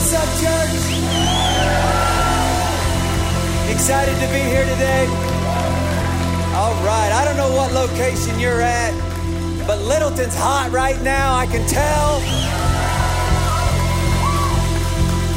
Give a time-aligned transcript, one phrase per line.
[0.00, 0.80] Church?
[3.70, 5.04] Excited to be here today?
[6.56, 8.94] All right, I don't know what location you're at,
[9.66, 12.20] but Littleton's hot right now, I can tell.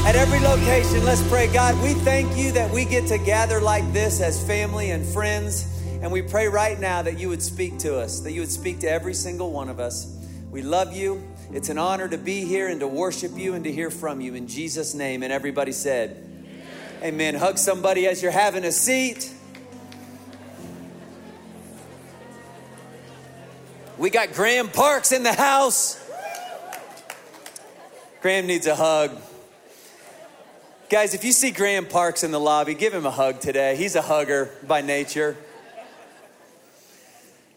[0.07, 1.47] At every location, let's pray.
[1.51, 5.67] God, we thank you that we get to gather like this as family and friends.
[6.01, 8.79] And we pray right now that you would speak to us, that you would speak
[8.79, 10.17] to every single one of us.
[10.51, 11.21] We love you.
[11.53, 14.33] It's an honor to be here and to worship you and to hear from you
[14.33, 15.21] in Jesus' name.
[15.21, 16.17] And everybody said,
[17.03, 17.13] Amen.
[17.13, 17.35] Amen.
[17.35, 19.31] Hug somebody as you're having a seat.
[23.99, 26.03] We got Graham Parks in the house.
[28.23, 29.15] Graham needs a hug.
[30.89, 33.75] Guys, if you see Graham Parks in the lobby, give him a hug today.
[33.75, 35.37] He's a hugger by nature.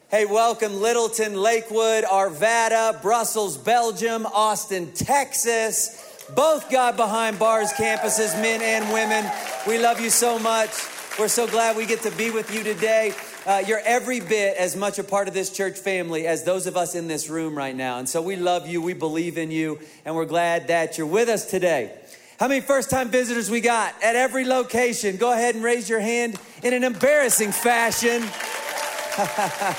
[0.09, 6.24] Hey, welcome Littleton, Lakewood, Arvada, Brussels, Belgium, Austin, Texas.
[6.32, 9.29] Both God Behind Bars campuses, men and women.
[9.66, 10.71] We love you so much.
[11.18, 13.15] We're so glad we get to be with you today.
[13.45, 16.76] Uh, you're every bit as much a part of this church family as those of
[16.76, 17.98] us in this room right now.
[17.98, 21.29] And so we love you, we believe in you, and we're glad that you're with
[21.29, 21.93] us today.
[22.38, 25.16] How many first time visitors we got at every location?
[25.16, 28.23] Go ahead and raise your hand in an embarrassing fashion.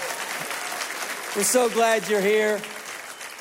[1.36, 2.59] We're so glad you're here.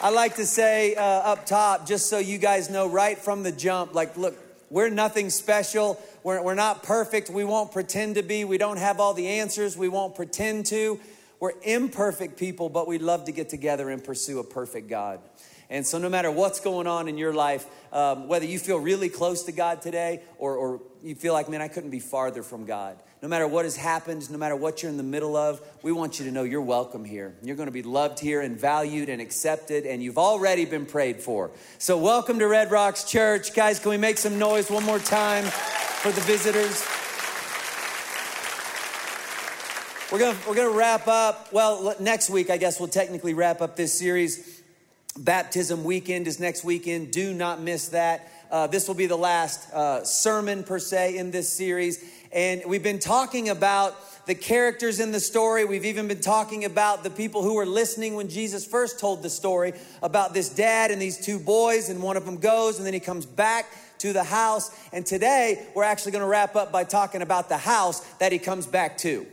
[0.03, 3.53] I like to say uh, up top, just so you guys know right from the
[3.53, 4.37] jump, like, look,
[4.69, 5.99] we're nothing special.
[6.23, 7.31] We're, we're not perfect.
[7.31, 8.45] We won't pretend to be.
[8.45, 9.79] We don't have all the answers.
[9.79, 11.01] We won't pretend to.
[11.41, 15.21] We're imperfect people, but we love to get together and pursue a perfect God.
[15.71, 19.09] And so, no matter what's going on in your life, um, whether you feel really
[19.09, 22.67] close to God today or, or you feel like, man, I couldn't be farther from
[22.67, 25.91] God, no matter what has happened, no matter what you're in the middle of, we
[25.91, 27.35] want you to know you're welcome here.
[27.43, 31.23] You're going to be loved here and valued and accepted, and you've already been prayed
[31.23, 31.51] for.
[31.79, 33.55] So, welcome to Red Rocks Church.
[33.55, 36.85] Guys, can we make some noise one more time for the visitors?
[40.13, 41.53] We're going to, we're going to wrap up.
[41.53, 44.63] Well, next week, I guess we'll technically wrap up this series.
[45.19, 47.13] Baptism weekend is next weekend.
[47.13, 48.31] Do not miss that.
[48.51, 52.05] Uh, this will be the last uh, sermon, per se, in this series.
[52.37, 55.65] And we've been talking about the characters in the story.
[55.65, 59.31] We've even been talking about the people who were listening when Jesus first told the
[59.31, 62.93] story about this dad and these two boys, and one of them goes, and then
[62.93, 63.65] he comes back
[64.01, 64.71] to the house.
[64.93, 68.39] And today, we're actually going to wrap up by talking about the house that he
[68.39, 69.27] comes back to.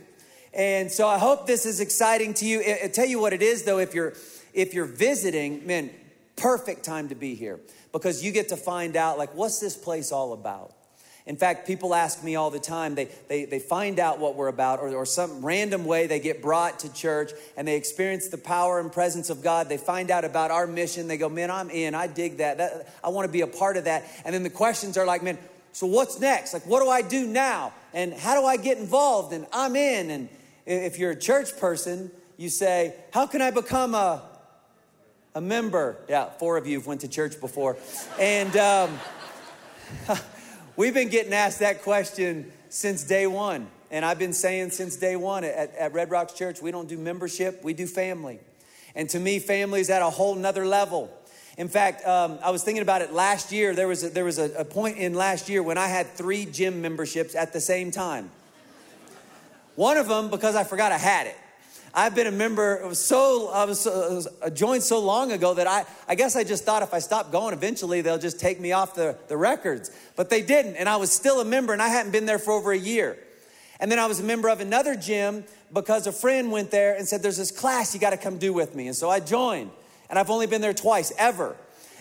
[0.54, 2.62] And so I hope this is exciting to you.
[2.84, 4.14] I, tell you what it is, though, if you're
[4.54, 5.90] if you're visiting, man,
[6.36, 7.60] perfect time to be here
[7.92, 10.72] because you get to find out like what's this place all about
[11.26, 14.48] in fact, people ask me all the time, they, they, they find out what we're
[14.48, 18.36] about, or, or some random way they get brought to church and they experience the
[18.36, 19.70] power and presence of God.
[19.70, 21.08] They find out about our mission.
[21.08, 21.94] They go, Man, I'm in.
[21.94, 22.58] I dig that.
[22.58, 24.04] that I want to be a part of that.
[24.26, 25.38] And then the questions are like, Man,
[25.72, 26.52] so what's next?
[26.52, 27.72] Like, what do I do now?
[27.94, 29.32] And how do I get involved?
[29.32, 30.10] And I'm in.
[30.10, 30.28] And
[30.66, 34.22] if you're a church person, you say, How can I become a,
[35.34, 35.96] a member?
[36.06, 37.78] Yeah, four of you have went to church before.
[38.20, 38.98] And, um,
[40.76, 43.68] We've been getting asked that question since day one.
[43.92, 46.98] And I've been saying since day one at, at Red Rocks Church, we don't do
[46.98, 48.40] membership, we do family.
[48.96, 51.16] And to me, family is at a whole nother level.
[51.56, 53.72] In fact, um, I was thinking about it last year.
[53.72, 56.44] There was, a, there was a, a point in last year when I had three
[56.44, 58.30] gym memberships at the same time.
[59.76, 61.36] One of them because I forgot I had it.
[61.96, 65.84] I've been a member so I was, so, uh, joined so long ago that I,
[66.08, 68.96] I guess I just thought if I stopped going, eventually they'll just take me off
[68.96, 69.92] the, the records.
[70.16, 72.52] But they didn't, and I was still a member, and I hadn't been there for
[72.52, 73.16] over a year.
[73.78, 77.06] And then I was a member of another gym because a friend went there and
[77.06, 78.88] said, There's this class you got to come do with me.
[78.88, 79.70] And so I joined,
[80.10, 81.56] and I've only been there twice ever.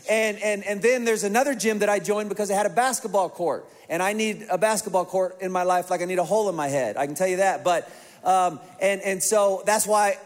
[0.10, 3.30] And, and, and then there's another gym that I joined because it had a basketball
[3.30, 3.66] court.
[3.90, 6.56] And I need a basketball court in my life like I need a hole in
[6.56, 6.98] my head.
[6.98, 7.64] I can tell you that.
[7.64, 7.90] But
[8.24, 10.18] um, and, and so that's why,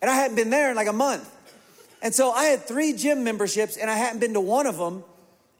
[0.00, 1.30] and I hadn't been there in like a month.
[2.02, 5.04] And so I had three gym memberships and I hadn't been to one of them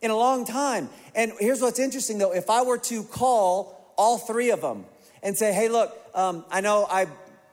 [0.03, 0.91] in a long time.
[1.15, 4.85] And here's what's interesting though if I were to call all three of them
[5.23, 7.07] and say, hey, look, um, I know I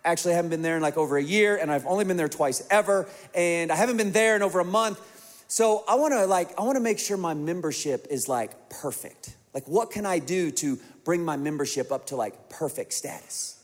[0.03, 2.67] actually haven't been there in like over a year and I've only been there twice
[2.69, 4.99] ever and I haven't been there in over a month.
[5.47, 9.35] So I want to like I want to make sure my membership is like perfect.
[9.53, 13.60] Like what can I do to bring my membership up to like perfect status?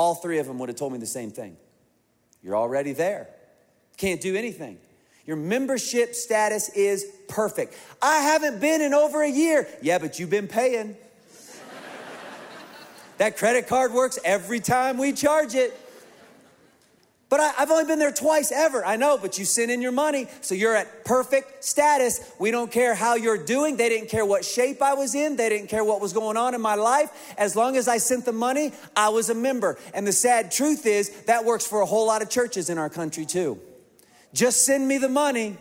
[0.00, 1.58] All three of them would have told me the same thing.
[2.42, 3.28] You're already there.
[3.98, 4.78] Can't do anything.
[5.26, 7.76] Your membership status is perfect.
[8.00, 9.68] I haven't been in over a year.
[9.82, 10.96] Yeah, but you've been paying.
[13.18, 15.78] that credit card works every time we charge it.
[17.30, 18.84] But I, have only been there twice ever.
[18.84, 22.20] I know, but you sent in your money, so you're at perfect status.
[22.40, 23.76] We don't care how you're doing.
[23.76, 26.56] They didn't care what shape I was in, they didn't care what was going on
[26.56, 27.34] in my life.
[27.38, 29.78] As long as I sent the money, I was a member.
[29.94, 32.90] And the sad truth is, that works for a whole lot of churches in our
[32.90, 33.60] country too.
[34.34, 35.56] Just send me the money.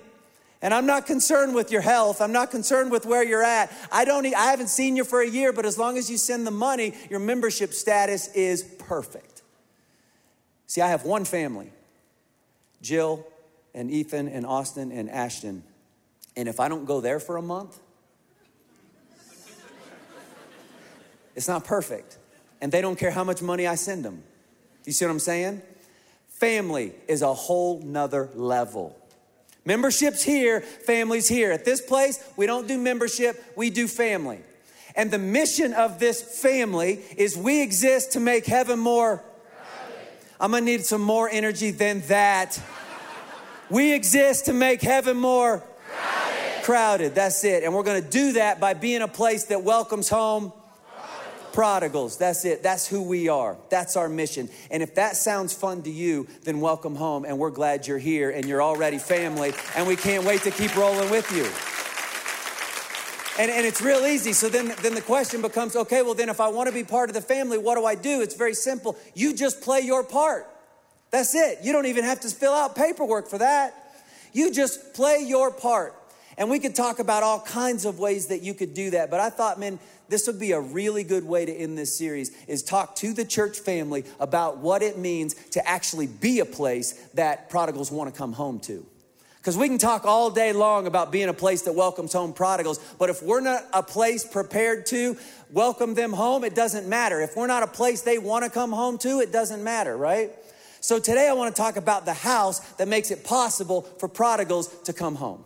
[0.64, 2.20] And I'm not concerned with your health.
[2.20, 3.72] I'm not concerned with where you're at.
[3.92, 6.48] I don't I haven't seen you for a year, but as long as you send
[6.48, 9.29] the money, your membership status is perfect.
[10.70, 11.72] See, I have one family
[12.82, 13.26] Jill
[13.74, 15.64] and Ethan and Austin and Ashton.
[16.38, 17.78] And if I don't go there for a month,
[21.36, 22.20] it's not perfect.
[22.62, 24.22] And they don't care how much money I send them.
[24.86, 25.64] You see what I'm saying?
[26.28, 28.96] Family is a whole nother level.
[29.66, 31.52] Membership's here, family's here.
[31.52, 34.40] At this place, we don't do membership, we do family.
[34.96, 39.24] And the mission of this family is we exist to make heaven more
[40.40, 42.62] I'm gonna need some more energy than that.
[43.70, 46.64] We exist to make heaven more crowded.
[46.64, 47.16] crowded.
[47.16, 47.64] That's it.
[47.64, 50.54] And we're gonna do that by being a place that welcomes home
[50.94, 51.54] prodigals.
[51.54, 52.18] prodigals.
[52.18, 52.64] That's it.
[52.64, 53.58] That's who we are.
[53.70, 54.50] That's our mission.
[54.72, 57.26] And if that sounds fun to you, then welcome home.
[57.26, 59.54] And we're glad you're here and you're already family.
[59.76, 61.48] And we can't wait to keep rolling with you.
[63.40, 64.34] And, and it's real easy.
[64.34, 67.10] So then, then the question becomes okay, well, then if I want to be part
[67.10, 68.20] of the family, what do I do?
[68.22, 68.98] It's very simple.
[69.16, 70.46] You just play your part.
[71.10, 71.60] That's it.
[71.64, 73.74] You don't even have to fill out paperwork for that.
[74.34, 75.96] You just play your part.
[76.38, 79.10] And we could talk about all kinds of ways that you could do that.
[79.10, 82.32] But I thought, man, this would be a really good way to end this series
[82.46, 86.92] is talk to the church family about what it means to actually be a place
[87.14, 88.86] that prodigals want to come home to.
[89.40, 92.78] Because we can talk all day long about being a place that welcomes home prodigals,
[93.00, 95.16] but if we're not a place prepared to
[95.50, 97.22] welcome them home, it doesn't matter.
[97.22, 100.32] If we're not a place they want to come home to, it doesn't matter, right?
[100.82, 104.68] So today I want to talk about the house that makes it possible for prodigals
[104.84, 105.46] to come home.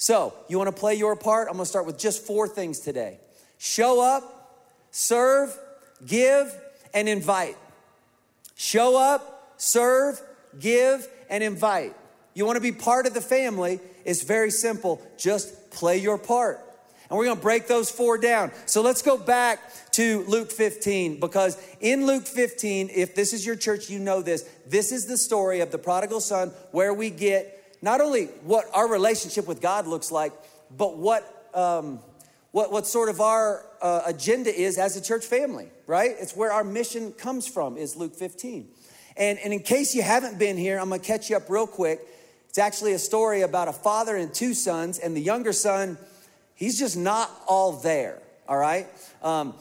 [0.00, 1.48] So, you want to play your part?
[1.48, 3.18] I'm going to start with just four things today
[3.58, 5.56] show up, serve,
[6.06, 6.56] give,
[6.94, 7.56] and invite.
[8.54, 10.20] Show up, serve,
[10.58, 11.94] give, and invite
[12.38, 15.02] you want to be part of the family, it's very simple.
[15.18, 16.60] Just play your part.
[17.10, 18.52] And we're going to break those four down.
[18.66, 19.60] So let's go back
[19.92, 24.48] to Luke 15 because in Luke 15, if this is your church, you know this.
[24.66, 28.88] This is the story of the prodigal son where we get not only what our
[28.88, 30.32] relationship with God looks like,
[30.76, 31.98] but what, um,
[32.52, 36.12] what, what sort of our uh, agenda is as a church family, right?
[36.20, 38.68] It's where our mission comes from, is Luke 15.
[39.16, 41.66] And, and in case you haven't been here, I'm going to catch you up real
[41.66, 42.00] quick.
[42.48, 45.98] It's actually a story about a father and two sons, and the younger son,
[46.54, 48.86] he's just not all there, all right?
[49.22, 49.54] Um,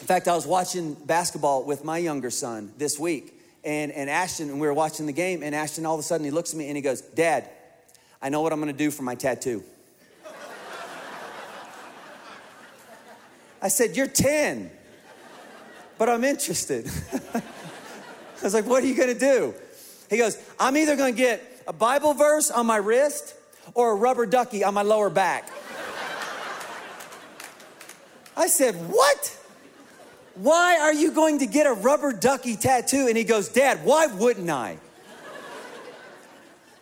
[0.00, 4.50] in fact, I was watching basketball with my younger son this week, and, and Ashton,
[4.50, 6.58] and we were watching the game, and Ashton all of a sudden he looks at
[6.58, 7.48] me and he goes, Dad,
[8.20, 9.62] I know what I'm gonna do for my tattoo.
[13.62, 14.70] I said, You're 10,
[15.98, 16.90] but I'm interested.
[17.34, 17.42] I
[18.42, 19.54] was like, What are you gonna do?
[20.10, 23.34] He goes, I'm either gonna get a Bible verse on my wrist
[23.74, 25.48] or a rubber ducky on my lower back.
[28.36, 29.38] I said, What?
[30.34, 33.06] Why are you going to get a rubber ducky tattoo?
[33.06, 34.78] And he goes, Dad, why wouldn't I?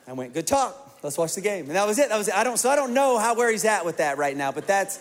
[0.07, 0.99] I went, Good talk.
[1.03, 1.67] Let's watch the game.
[1.67, 2.11] And that was it.
[2.11, 2.35] That was it.
[2.35, 4.67] I don't, so I don't know how where he's at with that right now, but
[4.67, 4.99] that's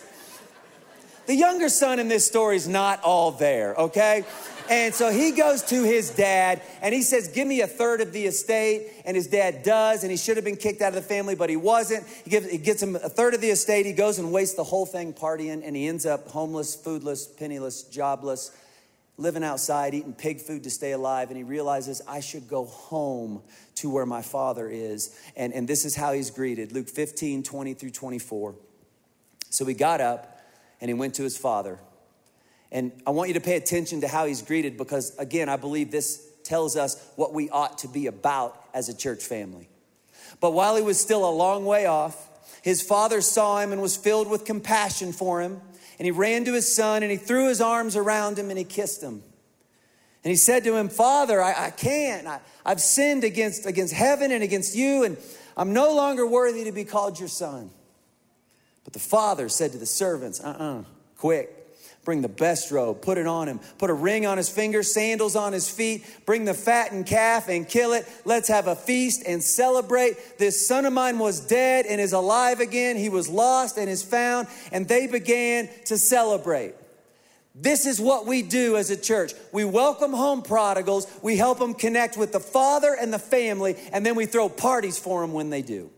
[1.26, 4.24] the younger son in this story is not all there, okay?
[4.70, 8.12] And so he goes to his dad and he says, Give me a third of
[8.12, 8.92] the estate.
[9.04, 10.04] And his dad does.
[10.04, 12.06] And he should have been kicked out of the family, but he wasn't.
[12.24, 13.84] He, gives, he gets him a third of the estate.
[13.84, 15.62] He goes and wastes the whole thing partying.
[15.66, 18.56] And he ends up homeless, foodless, penniless, jobless,
[19.16, 21.30] living outside, eating pig food to stay alive.
[21.30, 23.42] And he realizes, I should go home
[23.76, 25.20] to where my father is.
[25.34, 28.54] And, and this is how he's greeted Luke 15, 20 through 24.
[29.50, 30.40] So he got up
[30.80, 31.80] and he went to his father.
[32.72, 35.90] And I want you to pay attention to how he's greeted because, again, I believe
[35.90, 39.68] this tells us what we ought to be about as a church family.
[40.40, 42.28] But while he was still a long way off,
[42.62, 45.60] his father saw him and was filled with compassion for him.
[45.98, 48.64] And he ran to his son and he threw his arms around him and he
[48.64, 49.22] kissed him.
[50.22, 52.26] And he said to him, Father, I, I can't.
[52.26, 55.16] I, I've sinned against, against heaven and against you, and
[55.56, 57.70] I'm no longer worthy to be called your son.
[58.84, 60.84] But the father said to the servants, Uh uh-uh, uh,
[61.16, 61.59] quick
[62.02, 65.36] Bring the best robe, put it on him, put a ring on his finger, sandals
[65.36, 68.08] on his feet, bring the fattened calf and kill it.
[68.24, 70.38] Let's have a feast and celebrate.
[70.38, 72.96] This son of mine was dead and is alive again.
[72.96, 76.74] He was lost and is found, and they began to celebrate.
[77.54, 79.34] This is what we do as a church.
[79.52, 84.06] We welcome home prodigals, we help them connect with the father and the family, and
[84.06, 85.90] then we throw parties for them when they do.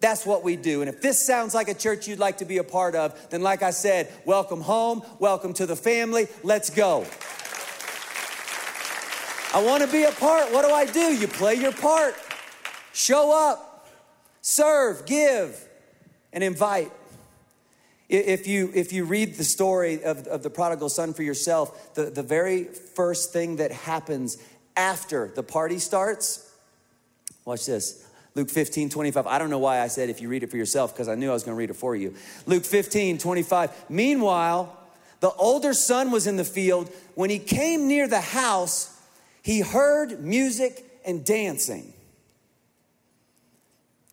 [0.00, 0.80] That's what we do.
[0.80, 3.42] And if this sounds like a church you'd like to be a part of, then
[3.42, 6.28] like I said, welcome home, welcome to the family.
[6.42, 7.04] Let's go.
[9.52, 10.52] I want to be a part.
[10.52, 11.14] What do I do?
[11.14, 12.14] You play your part.
[12.92, 13.88] Show up,
[14.40, 15.66] serve, give,
[16.32, 16.92] and invite.
[18.08, 22.04] If you, if you read the story of, of the prodigal son for yourself, the,
[22.04, 24.38] the very first thing that happens
[24.76, 26.50] after the party starts,
[27.44, 28.07] watch this.
[28.38, 29.26] Luke 15, 25.
[29.26, 31.28] I don't know why I said if you read it for yourself, because I knew
[31.28, 32.14] I was going to read it for you.
[32.46, 33.86] Luke 15, 25.
[33.88, 34.78] Meanwhile,
[35.18, 36.88] the older son was in the field.
[37.16, 38.96] When he came near the house,
[39.42, 41.92] he heard music and dancing.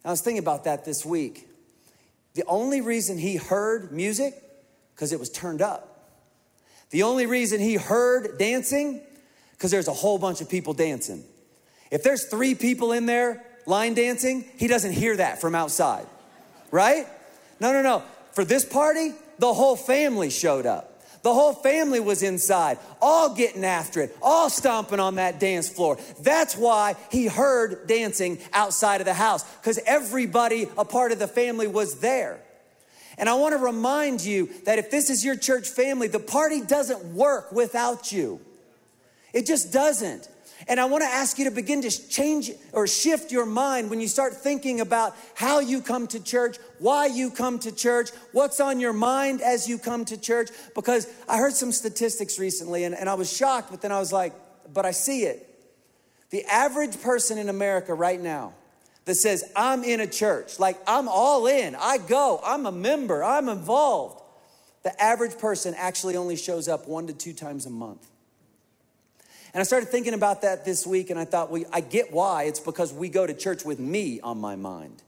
[0.04, 1.48] I was thinking about that this week.
[2.34, 4.34] The only reason he heard music,
[4.96, 6.10] because it was turned up.
[6.90, 9.02] The only reason he heard dancing,
[9.52, 11.24] because there's a whole bunch of people dancing.
[11.92, 16.06] If there's three people in there line dancing, he doesn't hear that from outside,
[16.72, 17.08] right?
[17.60, 18.04] No, no, no.
[18.34, 20.92] For this party, the whole family showed up.
[21.24, 25.98] The whole family was inside, all getting after it, all stomping on that dance floor.
[26.20, 31.28] That's why he heard dancing outside of the house, because everybody, a part of the
[31.28, 32.40] family, was there.
[33.18, 36.62] And I want to remind you that if this is your church family, the party
[36.62, 38.40] doesn't work without you.
[39.34, 40.30] It just doesn't.
[40.68, 44.02] And I want to ask you to begin to change or shift your mind when
[44.02, 48.60] you start thinking about how you come to church, why you come to church, what's
[48.60, 50.50] on your mind as you come to church.
[50.74, 54.12] Because I heard some statistics recently and, and I was shocked, but then I was
[54.12, 54.34] like,
[54.74, 55.48] but I see it.
[56.32, 58.54] The average person in America right now
[59.06, 63.24] that says, I'm in a church, like I'm all in, I go, I'm a member,
[63.24, 64.24] I'm involved.
[64.82, 68.08] The average person actually only shows up one to two times a month.
[69.56, 72.44] And I started thinking about that this week, and I thought, well, I get why.
[72.44, 75.02] It's because we go to church with me on my mind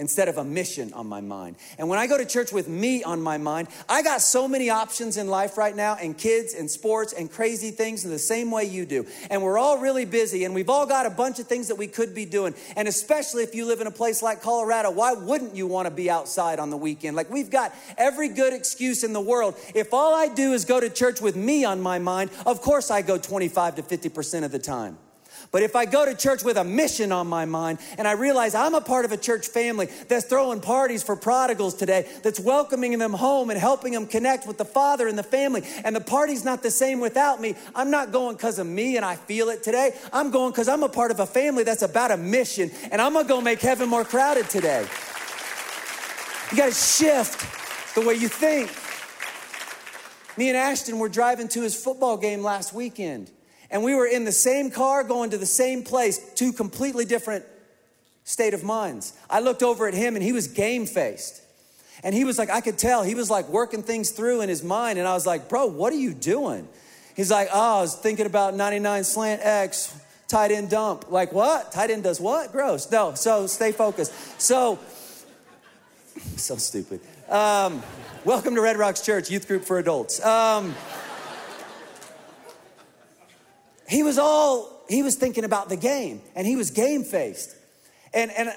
[0.00, 1.56] instead of a mission on my mind.
[1.78, 4.70] And when I go to church with me on my mind, I got so many
[4.70, 8.50] options in life right now, and kids and sports and crazy things in the same
[8.50, 9.06] way you do.
[9.30, 11.86] And we're all really busy, and we've all got a bunch of things that we
[11.86, 12.54] could be doing.
[12.76, 15.90] And especially if you live in a place like Colorado, why wouldn't you want to
[15.90, 17.14] be outside on the weekend?
[17.14, 19.54] Like we've got every good excuse in the world.
[19.74, 22.90] If all I do is go to church with me on my mind, of course
[22.90, 24.96] I go 25 to 50% of the time.
[25.52, 28.54] But if I go to church with a mission on my mind and I realize
[28.54, 32.96] I'm a part of a church family that's throwing parties for prodigals today, that's welcoming
[32.98, 36.44] them home and helping them connect with the Father and the family, and the party's
[36.44, 39.64] not the same without me, I'm not going because of me and I feel it
[39.64, 39.96] today.
[40.12, 43.12] I'm going because I'm a part of a family that's about a mission and I'm
[43.12, 44.86] gonna go make heaven more crowded today.
[46.52, 48.70] You gotta shift the way you think.
[50.38, 53.32] Me and Ashton were driving to his football game last weekend
[53.70, 57.44] and we were in the same car going to the same place, two completely different
[58.24, 59.12] state of minds.
[59.28, 61.42] I looked over at him and he was game faced.
[62.02, 64.62] And he was like, I could tell, he was like working things through in his
[64.62, 64.98] mind.
[64.98, 66.66] And I was like, bro, what are you doing?
[67.14, 69.94] He's like, oh, I was thinking about 99 slant X,
[70.26, 71.10] tight end dump.
[71.10, 71.72] Like, what?
[71.72, 72.52] Tight end does what?
[72.52, 72.90] Gross.
[72.90, 74.40] No, so stay focused.
[74.40, 74.78] So,
[76.36, 77.00] so stupid.
[77.28, 77.82] Um,
[78.24, 80.24] welcome to Red Rocks Church, youth group for adults.
[80.24, 80.74] Um,
[83.90, 87.56] he was all, he was thinking about the game and he was game faced.
[88.14, 88.50] And, and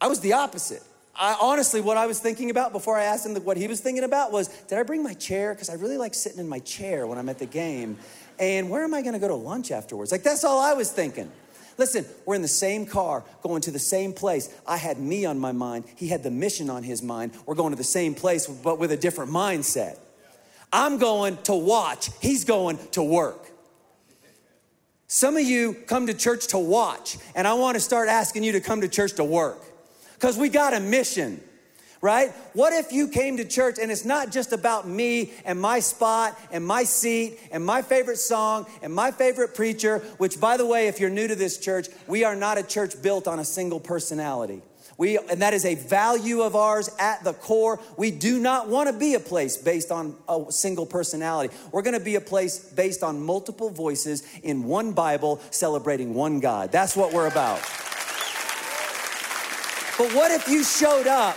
[0.00, 0.82] I was the opposite.
[1.16, 4.04] I honestly, what I was thinking about before I asked him what he was thinking
[4.04, 5.54] about was, did I bring my chair?
[5.54, 7.98] Because I really like sitting in my chair when I'm at the game.
[8.38, 10.12] And where am I going to go to lunch afterwards?
[10.12, 11.30] Like, that's all I was thinking.
[11.78, 14.54] Listen, we're in the same car, going to the same place.
[14.66, 15.84] I had me on my mind.
[15.96, 17.32] He had the mission on his mind.
[17.46, 19.98] We're going to the same place, but with a different mindset.
[20.72, 23.53] I'm going to watch, he's going to work.
[25.14, 28.50] Some of you come to church to watch, and I want to start asking you
[28.50, 29.62] to come to church to work
[30.14, 31.40] because we got a mission
[32.00, 32.32] right?
[32.52, 36.38] What if you came to church and it's not just about me and my spot
[36.52, 40.88] and my seat and my favorite song and my favorite preacher, which, by the way,
[40.88, 43.80] if you're new to this church, we are not a church built on a single
[43.80, 44.60] personality.
[44.96, 47.80] We, and that is a value of ours at the core.
[47.96, 51.54] We do not want to be a place based on a single personality.
[51.72, 56.40] We're going to be a place based on multiple voices in one Bible celebrating one
[56.40, 56.70] God.
[56.70, 57.60] That's what we're about.
[59.96, 61.36] But what if you showed up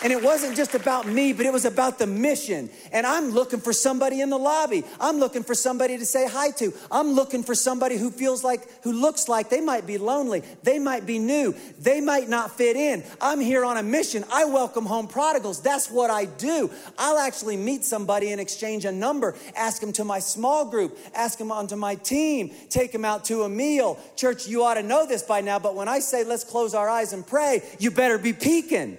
[0.00, 2.70] And it wasn't just about me, but it was about the mission.
[2.92, 4.84] And I'm looking for somebody in the lobby.
[5.00, 6.72] I'm looking for somebody to say hi to.
[6.90, 10.44] I'm looking for somebody who feels like, who looks like they might be lonely.
[10.62, 11.52] They might be new.
[11.80, 13.02] They might not fit in.
[13.20, 14.24] I'm here on a mission.
[14.30, 15.60] I welcome home prodigals.
[15.60, 16.70] That's what I do.
[16.96, 21.38] I'll actually meet somebody and exchange a number, ask them to my small group, ask
[21.38, 23.98] them onto my team, take them out to a meal.
[24.14, 26.88] Church, you ought to know this by now, but when I say let's close our
[26.88, 28.98] eyes and pray, you better be peeking.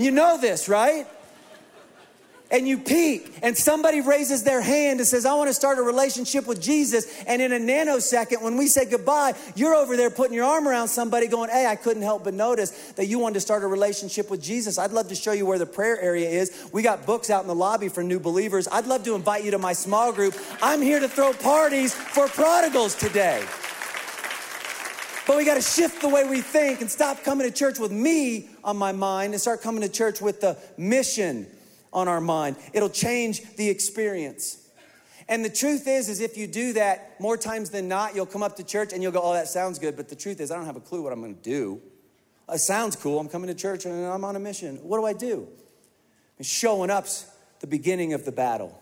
[0.00, 1.06] You know this, right?
[2.50, 5.82] and you peek, and somebody raises their hand and says, I want to start a
[5.82, 7.06] relationship with Jesus.
[7.26, 10.88] And in a nanosecond, when we say goodbye, you're over there putting your arm around
[10.88, 14.30] somebody going, Hey, I couldn't help but notice that you wanted to start a relationship
[14.30, 14.78] with Jesus.
[14.78, 16.68] I'd love to show you where the prayer area is.
[16.72, 18.66] We got books out in the lobby for new believers.
[18.70, 20.34] I'd love to invite you to my small group.
[20.60, 23.44] I'm here to throw parties for prodigals today.
[25.26, 27.92] But we got to shift the way we think and stop coming to church with
[27.92, 31.46] me on my mind and start coming to church with the mission
[31.92, 32.56] on our mind.
[32.72, 34.68] It'll change the experience.
[35.28, 38.42] And the truth is, is if you do that more times than not, you'll come
[38.42, 40.56] up to church and you'll go, "Oh, that sounds good," but the truth is, I
[40.56, 41.80] don't have a clue what I'm going to do.
[42.52, 43.20] It sounds cool.
[43.20, 44.76] I'm coming to church and I'm on a mission.
[44.78, 45.46] What do I do?
[46.36, 47.26] And showing up's
[47.60, 48.76] the beginning of the battle.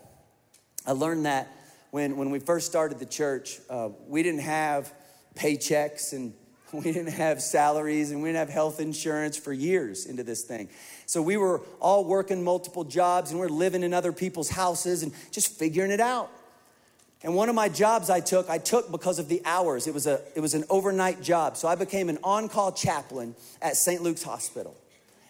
[0.87, 1.49] I learned that
[1.91, 3.59] when, when we first started the church.
[3.69, 4.91] Uh, we didn't have
[5.35, 6.33] paychecks and
[6.73, 10.69] we didn't have salaries and we didn't have health insurance for years into this thing.
[11.05, 15.03] So we were all working multiple jobs and we we're living in other people's houses
[15.03, 16.29] and just figuring it out.
[17.23, 19.87] And one of my jobs I took, I took because of the hours.
[19.87, 21.57] It was, a, it was an overnight job.
[21.57, 24.01] So I became an on call chaplain at St.
[24.01, 24.75] Luke's Hospital.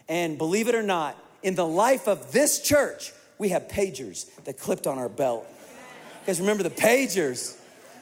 [0.07, 4.59] And believe it or not, in the life of this church, we have pagers that
[4.59, 5.47] clipped on our belt.
[5.49, 7.57] You guys remember the pagers?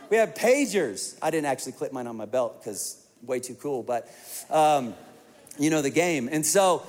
[0.10, 1.18] We had pagers.
[1.22, 4.10] I didn't actually clip mine on my belt because way too cool, but
[4.50, 4.94] um,
[5.60, 6.30] you know the game.
[6.32, 6.86] And so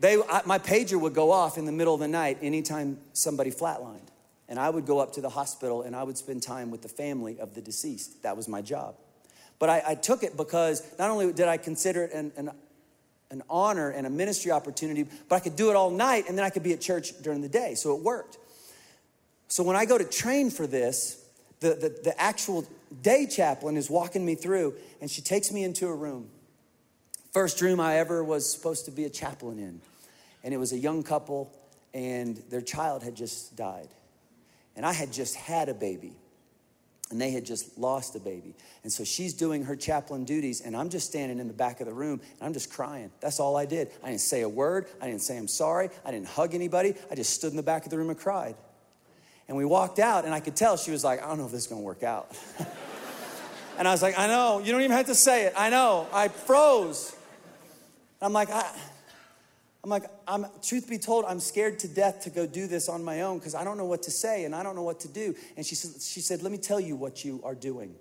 [0.00, 3.50] they, I, my pager would go off in the middle of the night anytime somebody
[3.50, 4.08] flatlined.
[4.48, 6.88] And I would go up to the hospital and I would spend time with the
[6.88, 8.22] family of the deceased.
[8.24, 8.96] That was my job.
[9.58, 12.50] But I, I took it because not only did I consider it an, an,
[13.30, 16.44] an honor and a ministry opportunity, but I could do it all night and then
[16.44, 17.76] I could be at church during the day.
[17.76, 18.38] So it worked.
[19.46, 21.21] So when I go to train for this,
[21.62, 22.66] the, the, the actual
[23.00, 26.28] day chaplain is walking me through, and she takes me into a room.
[27.32, 29.80] First room I ever was supposed to be a chaplain in.
[30.44, 31.50] And it was a young couple,
[31.94, 33.88] and their child had just died.
[34.76, 36.12] And I had just had a baby,
[37.10, 38.54] and they had just lost a baby.
[38.82, 41.86] And so she's doing her chaplain duties, and I'm just standing in the back of
[41.86, 43.12] the room, and I'm just crying.
[43.20, 43.92] That's all I did.
[44.02, 46.94] I didn't say a word, I didn't say I'm sorry, I didn't hug anybody.
[47.10, 48.56] I just stood in the back of the room and cried.
[49.52, 51.52] And we walked out, and I could tell she was like, I don't know if
[51.52, 52.34] this is gonna work out.
[53.78, 55.52] and I was like, I know, you don't even have to say it.
[55.54, 56.08] I know.
[56.10, 57.14] I froze.
[58.22, 58.66] I'm like, I,
[59.84, 63.04] I'm like, I'm, truth be told, I'm scared to death to go do this on
[63.04, 65.08] my own because I don't know what to say and I don't know what to
[65.08, 65.34] do.
[65.58, 67.94] And she said, she said, Let me tell you what you are doing.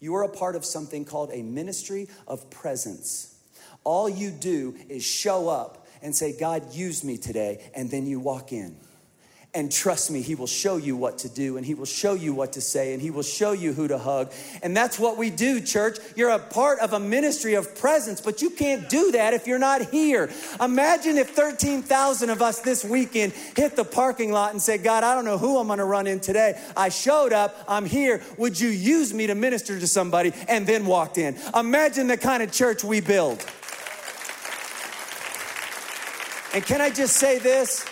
[0.00, 3.38] You are a part of something called a ministry of presence.
[3.84, 8.18] All you do is show up and say, God, use me today, and then you
[8.18, 8.78] walk in.
[9.56, 12.34] And trust me, He will show you what to do, and He will show you
[12.34, 14.30] what to say, and He will show you who to hug.
[14.62, 15.96] And that's what we do, church.
[16.14, 19.58] You're a part of a ministry of presence, but you can't do that if you're
[19.58, 20.28] not here.
[20.60, 25.14] Imagine if 13,000 of us this weekend hit the parking lot and said, God, I
[25.14, 26.60] don't know who I'm gonna run in today.
[26.76, 28.20] I showed up, I'm here.
[28.36, 30.34] Would you use me to minister to somebody?
[30.48, 31.34] And then walked in.
[31.54, 33.42] Imagine the kind of church we build.
[36.52, 37.86] And can I just say this?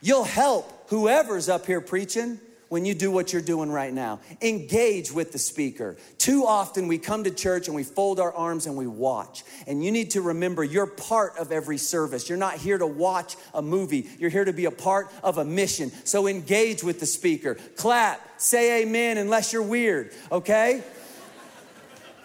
[0.00, 4.20] You'll help whoever's up here preaching when you do what you're doing right now.
[4.40, 5.96] Engage with the speaker.
[6.18, 9.42] Too often we come to church and we fold our arms and we watch.
[9.66, 12.28] And you need to remember you're part of every service.
[12.28, 15.44] You're not here to watch a movie, you're here to be a part of a
[15.44, 15.90] mission.
[16.04, 17.56] So engage with the speaker.
[17.76, 20.84] Clap, say amen unless you're weird, okay?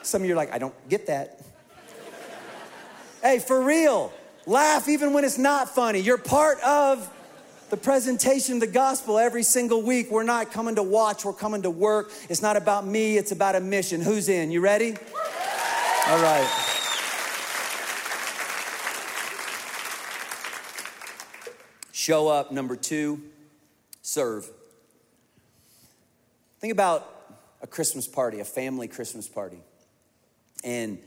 [0.03, 1.41] Some of you are like, I don't get that.
[3.23, 4.13] hey, for real,
[4.45, 5.99] laugh even when it's not funny.
[5.99, 7.11] You're part of
[7.69, 10.11] the presentation of the gospel every single week.
[10.11, 12.11] We're not coming to watch, we're coming to work.
[12.29, 14.01] It's not about me, it's about a mission.
[14.01, 14.51] Who's in?
[14.51, 14.95] You ready?
[16.07, 16.47] All right.
[21.91, 22.51] Show up.
[22.51, 23.19] Number two,
[24.03, 24.47] serve.
[26.59, 27.11] Think about
[27.63, 29.57] a Christmas party, a family Christmas party.
[30.63, 30.99] And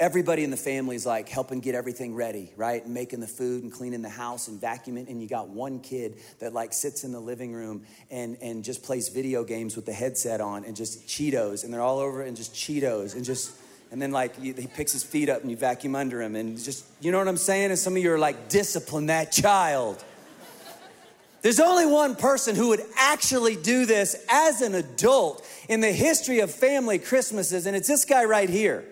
[0.00, 2.84] everybody in the family is like helping get everything ready, right?
[2.84, 5.08] And making the food and cleaning the house and vacuuming.
[5.08, 8.82] And you got one kid that like sits in the living room and, and just
[8.82, 11.64] plays video games with the headset on and just Cheetos.
[11.64, 13.52] And they're all over and just Cheetos and just
[13.92, 16.34] And then, like, he picks his feet up and you vacuum under him.
[16.34, 17.70] And just, you know what I'm saying?
[17.70, 20.02] And some of you are like, discipline that child.
[21.42, 26.40] There's only one person who would actually do this as an adult in the history
[26.40, 28.82] of family Christmases, and it's this guy right here.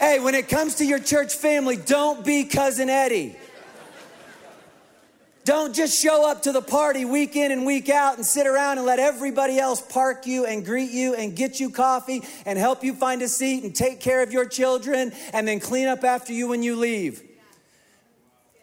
[0.00, 3.36] Hey, when it comes to your church family, don't be Cousin Eddie.
[5.44, 8.78] Don't just show up to the party week in and week out and sit around
[8.78, 12.84] and let everybody else park you and greet you and get you coffee and help
[12.84, 16.32] you find a seat and take care of your children and then clean up after
[16.32, 17.29] you when you leave.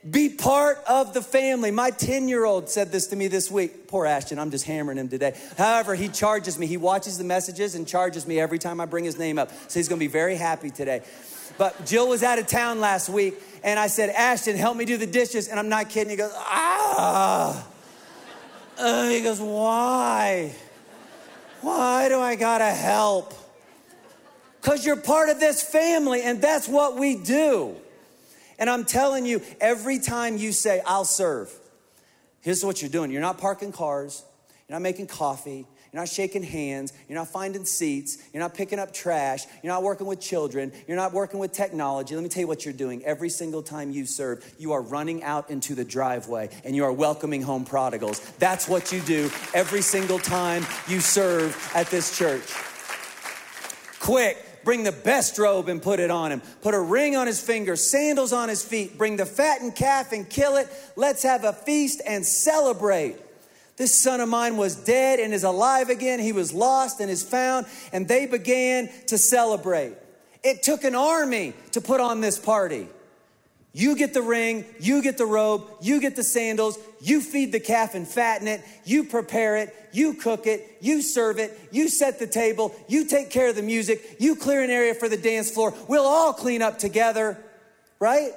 [0.10, 1.72] Be part of the family.
[1.72, 3.88] My 10 year old said this to me this week.
[3.88, 5.36] Poor Ashton, I'm just hammering him today.
[5.58, 6.68] However, he charges me.
[6.68, 9.52] He watches the messages and charges me every time I bring his name up.
[9.68, 11.02] So he's gonna be very happy today.
[11.58, 14.98] But Jill was out of town last week, and I said, Ashton, help me do
[14.98, 15.48] the dishes.
[15.48, 16.12] And I'm not kidding.
[16.12, 17.68] He goes, ah.
[18.78, 20.54] Uh, he goes, why?
[21.62, 23.34] Why do I gotta help?
[24.62, 27.76] Because you're part of this family, and that's what we do.
[28.60, 31.52] And I'm telling you, every time you say, I'll serve,
[32.42, 33.12] here's what you're doing.
[33.12, 34.24] You're not parking cars,
[34.68, 38.80] you're not making coffee, you're not shaking hands, you're not finding seats, you're not picking
[38.80, 42.14] up trash, you're not working with children, you're not working with technology.
[42.16, 43.04] Let me tell you what you're doing.
[43.06, 46.92] Every single time you serve, you are running out into the driveway and you are
[46.92, 48.20] welcoming home prodigals.
[48.40, 52.48] That's what you do every single time you serve at this church.
[54.00, 54.38] Quick,
[54.68, 56.42] Bring the best robe and put it on him.
[56.60, 58.98] Put a ring on his finger, sandals on his feet.
[58.98, 60.68] Bring the fattened calf and kill it.
[60.98, 63.16] Let's have a feast and celebrate.
[63.78, 66.20] This son of mine was dead and is alive again.
[66.20, 67.66] He was lost and is found.
[67.94, 69.94] And they began to celebrate.
[70.44, 72.90] It took an army to put on this party.
[73.78, 77.60] You get the ring, you get the robe, you get the sandals, you feed the
[77.60, 82.18] calf and fatten it, you prepare it, you cook it, you serve it, you set
[82.18, 85.52] the table, you take care of the music, you clear an area for the dance
[85.52, 85.76] floor.
[85.88, 87.38] We'll all clean up together,
[88.00, 88.32] right?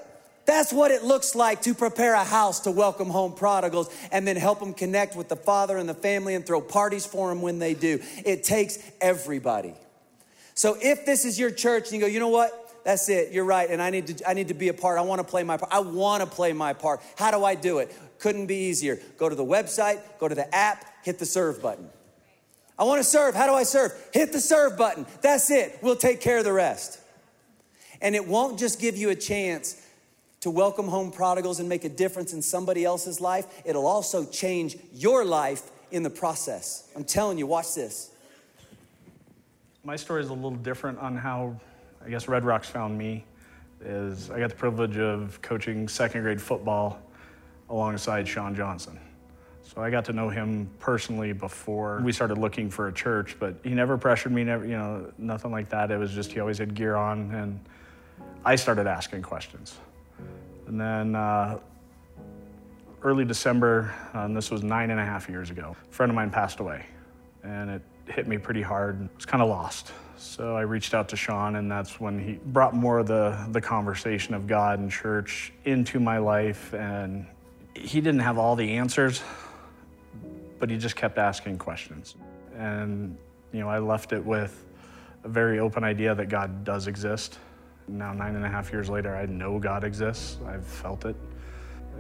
[0.45, 4.37] That's what it looks like to prepare a house to welcome home prodigals and then
[4.37, 7.59] help them connect with the father and the family and throw parties for them when
[7.59, 8.01] they do.
[8.27, 9.73] It takes everybody.
[10.55, 12.70] So if this is your church and you go, you know what?
[12.85, 13.33] That's it.
[13.33, 13.69] You're right.
[13.69, 14.99] And I need to, I need to be a part.
[14.99, 15.73] I want to play my part.
[15.73, 17.01] I want to play my part.
[17.17, 17.95] How do I do it?
[18.19, 18.99] Couldn't be easier.
[19.19, 21.89] Go to the website, go to the app, hit the serve button.
[22.79, 23.35] I want to serve.
[23.35, 23.93] How do I serve?
[24.13, 25.07] Hit the serve button.
[25.21, 25.79] That's it.
[25.83, 26.99] We'll take care of the rest.
[28.01, 29.87] And it won't just give you a chance
[30.41, 34.77] to welcome home prodigals and make a difference in somebody else's life, it'll also change
[34.95, 36.89] your life in the process.
[36.97, 38.11] I'm telling you, watch this.
[39.85, 41.57] My story is a little different on how
[42.05, 43.25] I guess Red Rocks found me
[43.85, 47.01] is I got the privilege of coaching second grade football
[47.69, 48.99] alongside Shawn Johnson.
[49.63, 53.55] So I got to know him personally before we started looking for a church, but
[53.63, 55.91] he never pressured me, never, you know, nothing like that.
[55.91, 57.61] It was just he always had gear on, and
[58.45, 59.79] I started asking questions.
[60.67, 61.61] And then uh,
[63.03, 66.31] early December, and this was nine and a half years ago, a friend of mine
[66.31, 66.87] passed away,
[67.45, 69.01] and it hit me pretty hard.
[69.03, 69.93] I was kind of lost.
[70.17, 73.61] So I reached out to Shawn, and that's when he brought more of the, the
[73.61, 76.75] conversation of God and church into my life.
[76.75, 77.27] And
[77.75, 79.23] he didn't have all the answers,
[80.59, 82.17] but he just kept asking questions.
[82.57, 83.17] And,
[83.53, 84.67] you know, I left it with
[85.25, 87.39] a very open idea that God does exist.
[87.89, 90.39] Now, nine and a half years later, I know God exists.
[90.47, 91.17] I've felt it.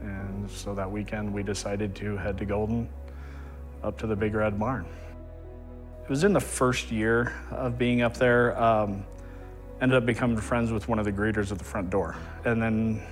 [0.02, 2.88] And so that weekend, we decided to head to Golden
[3.82, 4.86] up to the Big Red Barn.
[6.10, 8.60] It was in the first year of being up there.
[8.60, 9.04] Um,
[9.80, 12.16] ended up becoming friends with one of the greeters at the front door.
[12.44, 13.06] And then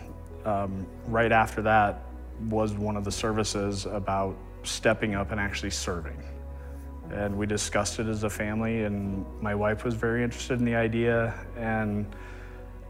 [0.45, 2.03] um, right after that
[2.49, 6.21] was one of the services about stepping up and actually serving.
[7.13, 10.75] And we discussed it as a family, and my wife was very interested in the
[10.75, 11.47] idea.
[11.57, 12.05] And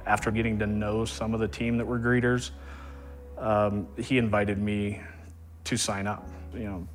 [0.07, 2.53] after getting to know some of the team that were greeters,
[3.37, 5.03] um, he invited me
[5.64, 6.27] to sign up.
[6.55, 6.88] You know,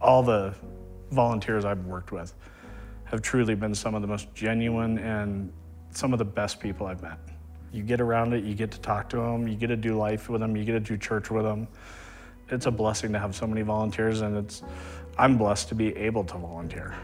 [0.00, 0.54] all the
[1.10, 2.34] volunteers I've worked with
[3.04, 5.52] have truly been some of the most genuine and
[5.90, 7.18] some of the best people I've met.
[7.72, 10.28] You get around it, you get to talk to them, you get to do life
[10.28, 11.68] with them, you get to do church with them.
[12.48, 14.62] It's a blessing to have so many volunteers, and it's
[15.18, 16.94] I'm blessed to be able to volunteer.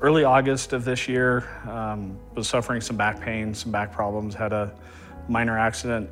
[0.00, 4.52] Early August of this year, um, was suffering some back pain, some back problems, had
[4.52, 4.74] a
[5.28, 6.10] minor accident,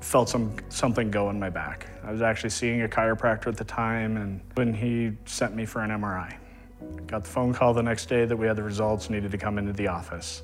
[0.00, 1.90] felt some something go in my back.
[2.04, 5.82] I was actually seeing a chiropractor at the time, and when he sent me for
[5.82, 6.36] an MRI.
[7.06, 9.58] Got the phone call the next day that we had the results, needed to come
[9.58, 10.42] into the office.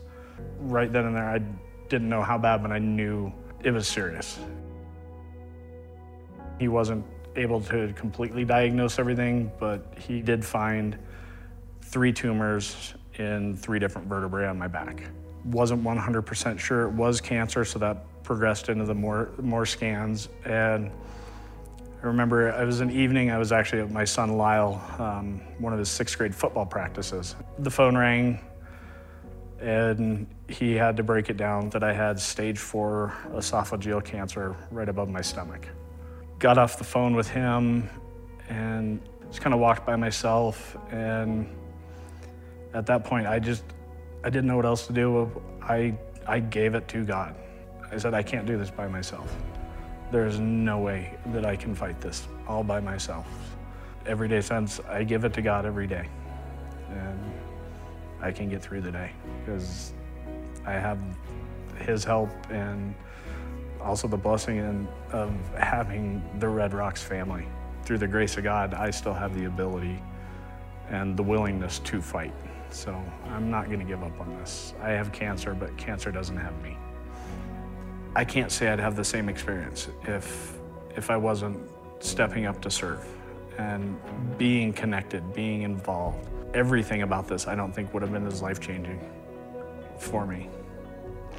[0.59, 1.41] Right then and there, I
[1.89, 4.39] didn't know how bad, but I knew it was serious.
[6.59, 7.05] He wasn't
[7.37, 10.99] able to completely diagnose everything, but he did find
[11.83, 15.03] three tumors in three different vertebrae on my back.
[15.45, 20.29] Wasn't 100% sure it was cancer, so that progressed into the more, more scans.
[20.45, 20.91] And
[22.05, 25.73] I remember it was an evening, I was actually at my son Lyle, um, one
[25.73, 27.35] of his sixth grade football practices.
[27.61, 28.41] The phone rang,
[29.59, 34.91] and he had to break it down that I had stage four esophageal cancer right
[34.91, 35.67] above my stomach.
[36.39, 37.89] Got off the phone with him
[38.51, 40.77] and just kind of walked by myself.
[40.91, 41.49] And
[42.75, 43.65] at that point, I just,
[44.23, 45.43] I didn't know what else to do.
[45.63, 45.95] I,
[46.27, 47.35] I gave it to God.
[47.91, 49.35] I said, I can't do this by myself.
[50.11, 53.27] There's no way that I can fight this all by myself.
[54.07, 56.09] Every day since, I give it to God every day.
[56.91, 57.19] And
[58.21, 59.93] I can get through the day because
[60.67, 60.99] I have
[61.79, 62.95] His help and
[63.83, 67.47] also the blessing of having the Red Rocks family.
[67.85, 70.03] Through the grace of God, I still have the ability
[70.89, 72.33] and the willingness to fight.
[72.71, 74.75] So I'm not going to give up on this.
[74.81, 76.77] I have cancer, but cancer doesn't have me.
[78.17, 80.57] I can't say I'd have the same experience if
[80.97, 81.59] if I wasn't
[81.99, 83.05] stepping up to serve
[83.59, 83.99] and
[84.39, 88.61] being connected, being involved everything about this I don't think would have been as life
[88.61, 89.01] changing
[89.99, 90.49] for me.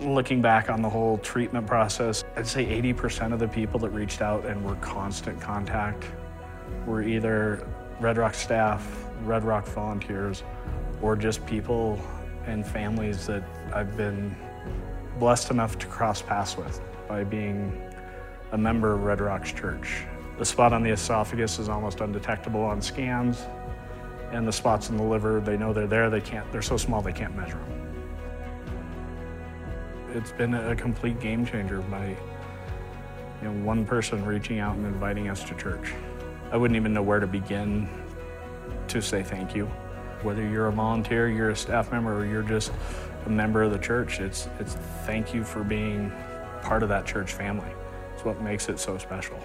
[0.01, 4.21] Looking back on the whole treatment process, I'd say 80% of the people that reached
[4.21, 6.03] out and were constant contact
[6.85, 7.65] were either
[8.01, 10.43] Red Rock staff, Red Rock volunteers,
[11.01, 12.01] or just people
[12.45, 14.35] and families that I've been
[15.19, 17.81] blessed enough to cross paths with by being
[18.51, 20.03] a member of Red Rocks Church.
[20.37, 23.45] The spot on the esophagus is almost undetectable on scans
[24.31, 27.01] and the spots in the liver, they know they're there, they can't, they're so small
[27.01, 27.81] they can't measure them.
[30.13, 32.17] It's been a complete game changer by
[33.41, 35.93] you know, one person reaching out and inviting us to church.
[36.51, 37.87] I wouldn't even know where to begin
[38.87, 39.65] to say thank you.
[40.21, 42.71] Whether you're a volunteer, you're a staff member, or you're just
[43.25, 46.11] a member of the church, it's, it's thank you for being
[46.61, 47.71] part of that church family.
[48.13, 49.39] It's what makes it so special.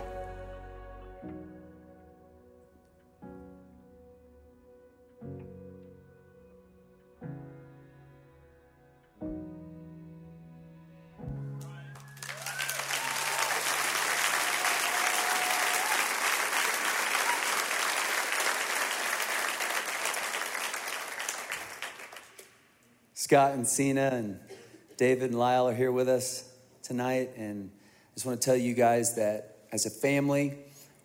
[23.30, 24.40] Scott and Cena and
[24.96, 26.50] David and Lyle are here with us
[26.82, 27.30] tonight.
[27.36, 30.58] And I just want to tell you guys that as a family,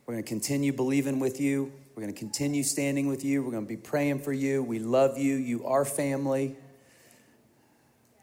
[0.07, 1.71] we're going to continue believing with you.
[1.93, 3.43] We're going to continue standing with you.
[3.43, 4.63] We're going to be praying for you.
[4.63, 5.35] We love you.
[5.35, 6.55] You are family.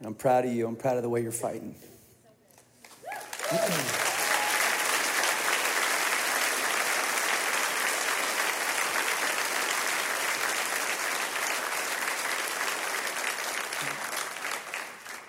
[0.01, 0.67] And I'm proud of you.
[0.67, 1.77] I'm proud of the way you're fighting.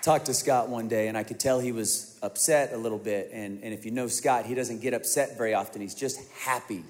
[0.04, 3.30] talked to Scott one day, and I could tell he was upset a little bit.
[3.32, 5.80] And, and if you know Scott, he doesn't get upset very often.
[5.80, 6.84] He's just happy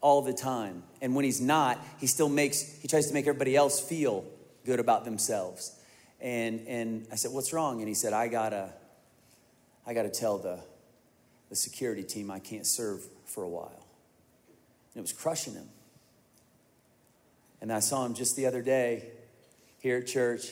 [0.00, 0.82] all the time.
[1.00, 4.24] And when he's not, he still makes, he tries to make everybody else feel
[4.66, 5.78] good about themselves.
[6.20, 7.78] And, and I said, What's wrong?
[7.78, 8.70] And he said, I gotta,
[9.86, 10.58] I gotta tell the,
[11.50, 13.86] the security team I can't serve for a while.
[14.94, 15.68] And it was crushing him.
[17.60, 19.04] And I saw him just the other day
[19.78, 20.48] here at church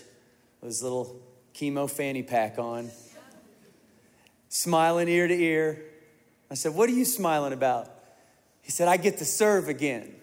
[0.61, 1.21] with his little
[1.57, 2.91] chemo fanny pack on,
[4.51, 5.83] smiling ear to ear.
[6.51, 7.89] I said, What are you smiling about?
[8.61, 10.15] He said, I get to serve again,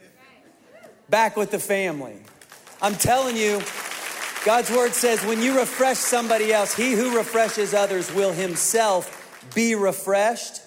[1.10, 2.18] back with the family.
[2.82, 3.62] I'm telling you,
[4.46, 9.74] God's word says, when you refresh somebody else, he who refreshes others will himself be
[9.74, 10.60] refreshed.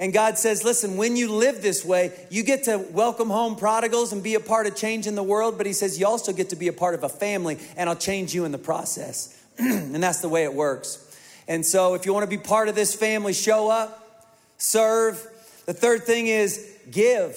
[0.00, 4.14] And God says, listen, when you live this way, you get to welcome home prodigals
[4.14, 5.58] and be a part of changing the world.
[5.58, 7.94] But He says, you also get to be a part of a family, and I'll
[7.94, 9.41] change you in the process.
[9.94, 10.98] and that's the way it works.
[11.46, 14.26] And so, if you want to be part of this family, show up,
[14.58, 15.24] serve.
[15.66, 17.36] The third thing is give.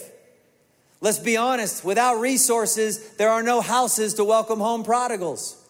[1.02, 5.62] Let's be honest, without resources, there are no houses to welcome home prodigals.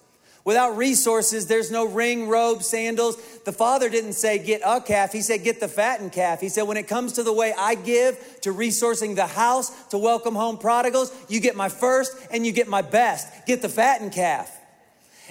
[0.45, 3.17] Without resources, there's no ring, robe, sandals.
[3.39, 6.39] The father didn't say get a calf, he said get the fattened calf.
[6.39, 9.97] He said, when it comes to the way I give to resourcing the house to
[9.97, 13.27] welcome home prodigals, you get my first and you get my best.
[13.45, 14.54] Get the fattened calf.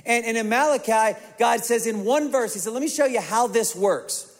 [0.07, 3.21] And, and in Malachi, God says in one verse, He said, Let me show you
[3.21, 4.31] how this works.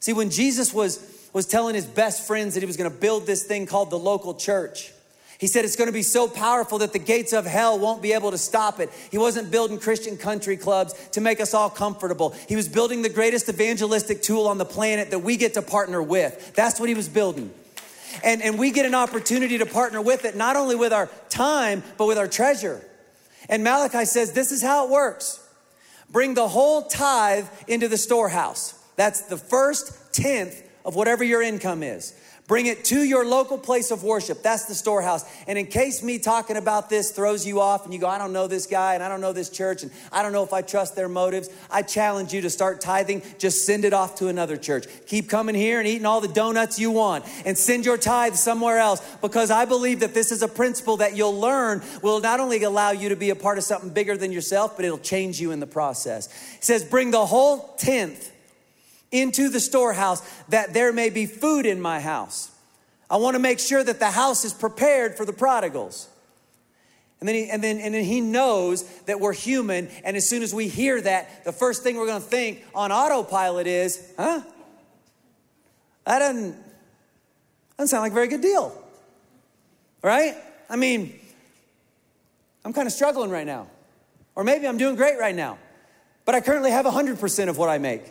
[0.00, 3.26] See, when Jesus was, was telling his best friends that he was going to build
[3.26, 4.92] this thing called the local church,
[5.38, 8.12] he said it's going to be so powerful that the gates of hell won't be
[8.12, 8.90] able to stop it.
[9.10, 12.34] He wasn't building Christian country clubs to make us all comfortable.
[12.48, 16.02] He was building the greatest evangelistic tool on the planet that we get to partner
[16.02, 16.54] with.
[16.56, 17.52] That's what he was building.
[18.24, 21.84] And, and we get an opportunity to partner with it, not only with our time,
[21.98, 22.82] but with our treasure.
[23.48, 25.44] And Malachi says, This is how it works
[26.10, 28.74] bring the whole tithe into the storehouse.
[28.96, 32.14] That's the first tenth of whatever your income is.
[32.48, 34.42] Bring it to your local place of worship.
[34.42, 35.22] That's the storehouse.
[35.46, 38.32] And in case me talking about this throws you off and you go, I don't
[38.32, 40.62] know this guy and I don't know this church and I don't know if I
[40.62, 43.22] trust their motives, I challenge you to start tithing.
[43.36, 44.86] Just send it off to another church.
[45.06, 48.78] Keep coming here and eating all the donuts you want and send your tithe somewhere
[48.78, 52.62] else because I believe that this is a principle that you'll learn will not only
[52.62, 55.50] allow you to be a part of something bigger than yourself, but it'll change you
[55.50, 56.28] in the process.
[56.56, 58.32] It says, bring the whole tenth
[59.10, 62.50] into the storehouse that there may be food in my house.
[63.10, 66.08] I want to make sure that the house is prepared for the prodigals.
[67.20, 69.88] And then, he, and, then, and then he knows that we're human.
[70.04, 72.92] And as soon as we hear that, the first thing we're going to think on
[72.92, 74.42] autopilot is, huh?
[76.04, 76.56] That doesn't,
[77.76, 78.72] doesn't sound like a very good deal.
[80.02, 80.36] Right?
[80.70, 81.18] I mean,
[82.64, 83.66] I'm kind of struggling right now.
[84.36, 85.58] Or maybe I'm doing great right now.
[86.24, 88.04] But I currently have 100% of what I make.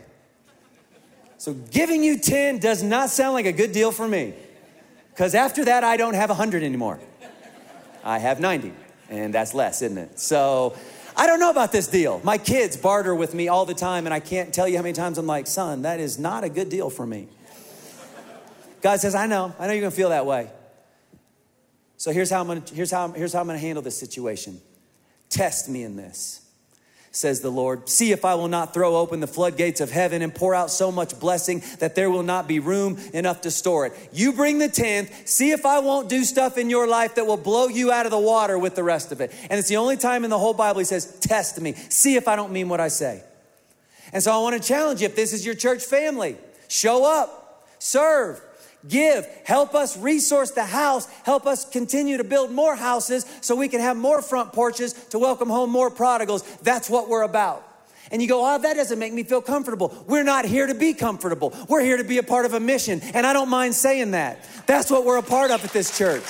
[1.38, 4.34] So giving you 10 does not sound like a good deal for me.
[5.12, 7.00] Because after that, I don't have 100 anymore.
[8.04, 8.74] I have 90,
[9.10, 10.20] and that's less, isn't it?
[10.20, 10.76] So
[11.16, 12.22] I don't know about this deal.
[12.24, 14.94] My kids barter with me all the time, and I can't tell you how many
[14.94, 17.28] times I'm like, son, that is not a good deal for me.
[18.82, 20.50] God says, I know, I know you're gonna feel that way.
[21.98, 24.62] So here's how I'm gonna, here's how, here's how I'm gonna handle this situation.
[25.30, 26.47] Test me in this
[27.12, 27.90] says the Lord.
[27.90, 30.92] See if I will not throw open the floodgates of heaven and pour out so
[30.92, 34.10] much blessing that there will not be room enough to store it.
[34.14, 37.38] You bring the tenth, see if I won't do stuff in your life that will
[37.38, 39.34] blow you out of the water with the rest of it.
[39.50, 42.28] And it's the only time in the whole Bible he says, Test me, see if
[42.28, 43.24] I don't mean what I say.
[44.14, 47.68] And so I want to challenge you if this is your church family, show up,
[47.80, 48.42] serve,
[48.88, 53.68] give, help us resource the house, help us continue to build more houses so we
[53.68, 56.44] can have more front porches to welcome home more prodigals.
[56.58, 57.64] That's what we're about.
[58.12, 60.06] And you go, oh, that doesn't make me feel comfortable.
[60.08, 61.54] We're not here to be comfortable.
[61.68, 63.02] We're here to be a part of a mission.
[63.14, 64.48] And I don't mind saying that.
[64.66, 66.24] That's what we're a part of at this church.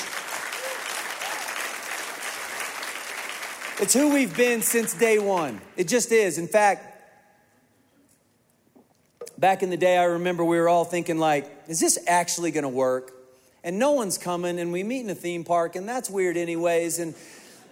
[3.80, 5.62] It's who we've been since day one.
[5.76, 6.40] It just is.
[6.40, 6.97] In fact,
[9.38, 12.70] back in the day, I remember we were all thinking, like, is this actually gonna
[12.70, 13.14] work?
[13.64, 17.00] And no one's coming, and we meet in a theme park, and that's weird, anyways.
[17.00, 17.16] And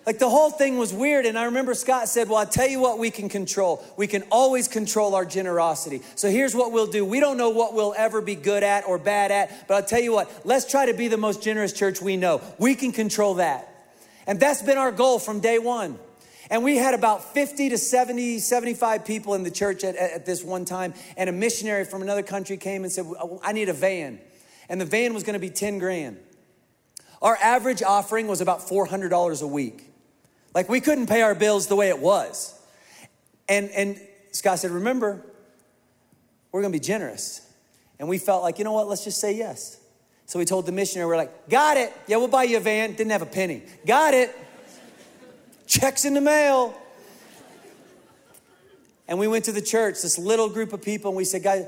[0.06, 1.26] like the whole thing was weird.
[1.26, 3.84] And I remember Scott said, Well, I'll tell you what we can control.
[3.98, 6.02] We can always control our generosity.
[6.16, 7.04] So here's what we'll do.
[7.04, 10.02] We don't know what we'll ever be good at or bad at, but I'll tell
[10.02, 12.42] you what, let's try to be the most generous church we know.
[12.60, 13.68] We can control that.
[14.28, 15.98] And that's been our goal from day one.
[16.50, 20.44] And we had about 50 to 70, 75 people in the church at, at, this
[20.44, 20.94] one time.
[21.18, 23.06] And a missionary from another country came and said,
[23.44, 24.20] I need a van.
[24.70, 26.18] And the van was going to be 10 grand.
[27.22, 29.90] Our average offering was about $400 a week.
[30.54, 32.54] Like we couldn't pay our bills the way it was.
[33.50, 34.00] And, and
[34.32, 35.22] Scott said, Remember,
[36.52, 37.42] we're going to be generous.
[38.00, 39.80] And we felt like, you know what, let's just say yes.
[40.28, 41.94] So we told the missionary, we're like, Got it.
[42.08, 42.92] Yeah, we'll buy you a van.
[42.94, 43.64] Didn't have a penny.
[43.86, 44.36] Got it.
[45.68, 46.76] Checks in the mail.
[49.08, 51.68] And we went to the church, this little group of people, and we said, guys,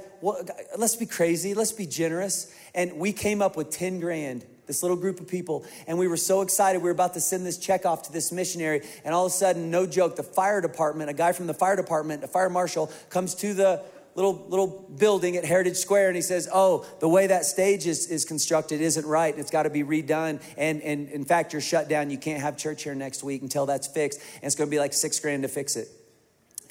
[0.77, 2.51] let's be crazy, let's be generous.
[2.73, 6.17] And we came up with 10 grand, this little group of people, and we were
[6.17, 6.79] so excited.
[6.79, 9.35] We were about to send this check off to this missionary, and all of a
[9.35, 12.91] sudden, no joke, the fire department, a guy from the fire department, a fire marshal,
[13.09, 13.83] comes to the
[14.17, 18.07] little little building at Heritage Square, and he says, "Oh, the way that stage is,
[18.07, 19.31] is constructed isn't right.
[19.31, 20.41] and It's got to be redone.
[20.57, 22.09] And and in fact, you're shut down.
[22.09, 24.19] You can't have church here next week until that's fixed.
[24.35, 25.87] And it's going to be like six grand to fix it."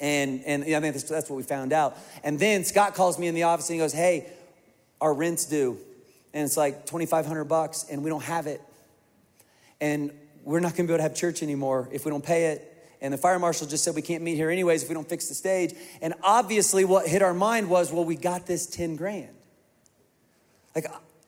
[0.01, 1.97] And and I mean that's, that's what we found out.
[2.21, 4.29] And then Scott calls me in the office and he goes, "Hey,
[4.99, 5.79] our rent's due,
[6.33, 8.61] and it's like twenty five hundred bucks, and we don't have it,
[9.79, 10.11] and
[10.43, 12.66] we're not going to be able to have church anymore if we don't pay it."
[13.01, 15.27] And the fire marshal just said, We can't meet here anyways if we don't fix
[15.27, 15.73] the stage.
[16.01, 19.35] And obviously, what hit our mind was, Well, we got this 10 grand.
[20.75, 20.87] Like,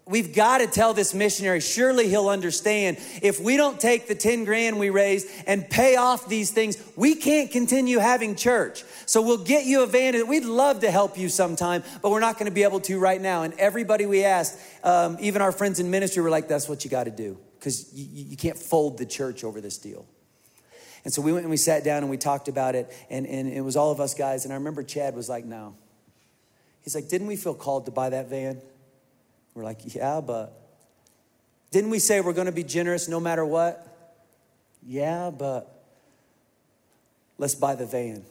[0.10, 2.98] we've got to tell this missionary, surely he'll understand.
[3.22, 7.16] If we don't take the 10 grand we raised and pay off these things, we
[7.16, 8.84] can't continue having church.
[9.06, 10.28] So we'll get you a van.
[10.28, 13.22] We'd love to help you sometime, but we're not going to be able to right
[13.22, 13.44] now.
[13.44, 16.90] And everybody we asked, um, even our friends in ministry, were like, That's what you
[16.90, 20.06] got to do because you, you can't fold the church over this deal.
[21.04, 23.52] And so we went and we sat down and we talked about it, and, and
[23.52, 24.46] it was all of us guys.
[24.46, 25.76] And I remember Chad was like, No.
[26.84, 28.62] He's like, Didn't we feel called to buy that van?
[29.54, 30.54] We're like, Yeah, but
[31.72, 33.86] didn't we say we're going to be generous no matter what?
[34.86, 35.84] Yeah, but
[37.38, 38.24] let's buy the van.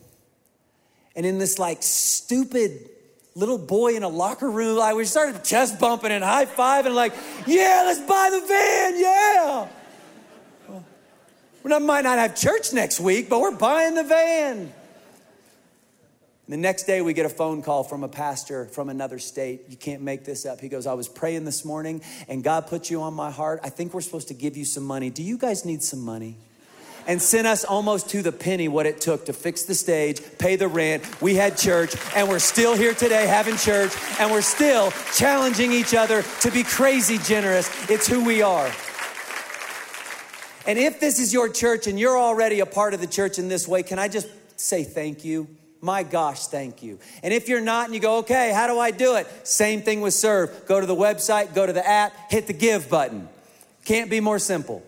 [1.14, 2.90] And in this like stupid
[3.34, 7.12] little boy in a locker room, like we started chest bumping and high fiving, like,
[7.46, 9.68] yeah, let's buy the van, yeah.
[11.62, 14.72] We might not have church next week, but we're buying the van.
[16.48, 19.64] The next day, we get a phone call from a pastor from another state.
[19.68, 20.60] You can't make this up.
[20.60, 23.60] He goes, I was praying this morning and God put you on my heart.
[23.62, 25.10] I think we're supposed to give you some money.
[25.10, 26.38] Do you guys need some money?
[27.06, 30.56] And sent us almost to the penny what it took to fix the stage, pay
[30.56, 31.20] the rent.
[31.22, 35.94] We had church, and we're still here today having church, and we're still challenging each
[35.94, 37.70] other to be crazy generous.
[37.90, 38.70] It's who we are.
[40.68, 43.48] And if this is your church and you're already a part of the church in
[43.48, 44.28] this way, can I just
[44.60, 45.48] say thank you?
[45.80, 46.98] My gosh, thank you.
[47.22, 49.26] And if you're not and you go, okay, how do I do it?
[49.46, 50.66] Same thing with Serve.
[50.66, 53.30] Go to the website, go to the app, hit the give button.
[53.86, 54.82] Can't be more simple.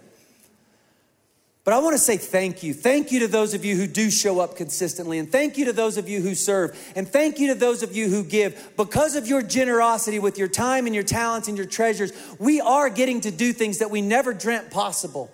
[1.65, 2.75] But I want to say thank you.
[2.75, 5.19] Thank you to those of you who do show up consistently.
[5.19, 6.79] And thank you to those of you who serve.
[6.95, 8.73] And thank you to those of you who give.
[8.77, 12.91] Because of your generosity with your time and your talents and your treasures, we are
[12.91, 15.31] getting to do things that we never dreamt possible.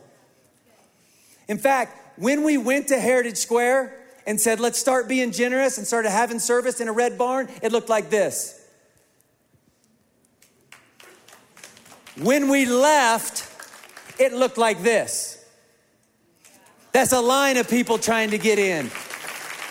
[1.49, 5.87] In fact, when we went to Heritage Square, and said, let's start being generous and
[5.87, 8.61] started having service in a red barn, it looked like this.
[12.21, 13.49] When we left,
[14.19, 15.45] it looked like this.
[16.93, 18.91] That's a line of people trying to get in.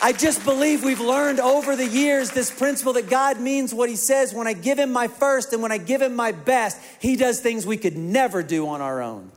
[0.01, 3.95] I just believe we've learned over the years this principle that God means what He
[3.95, 4.33] says.
[4.33, 7.39] When I give Him my first and when I give Him my best, He does
[7.39, 9.31] things we could never do on our own.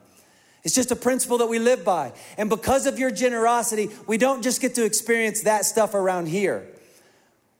[0.68, 2.12] It's just a principle that we live by.
[2.36, 6.68] And because of your generosity, we don't just get to experience that stuff around here.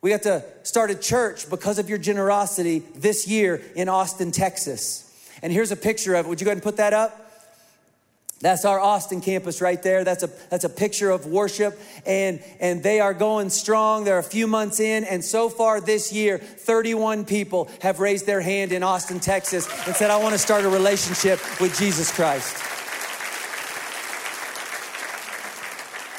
[0.03, 5.11] We got to start a church because of your generosity this year in Austin, Texas.
[5.41, 6.29] And here's a picture of it.
[6.29, 7.19] Would you go ahead and put that up?
[8.43, 10.05] That's our Austin campus right there.
[10.05, 11.81] That's a, that's a picture of worship.
[12.05, 14.05] And, and they are going strong.
[14.05, 15.05] They're a few months in.
[15.05, 19.97] And so far this year, 31 people have raised their hand in Austin, Texas and
[19.97, 22.69] said, I want to start a relationship with Jesus Christ.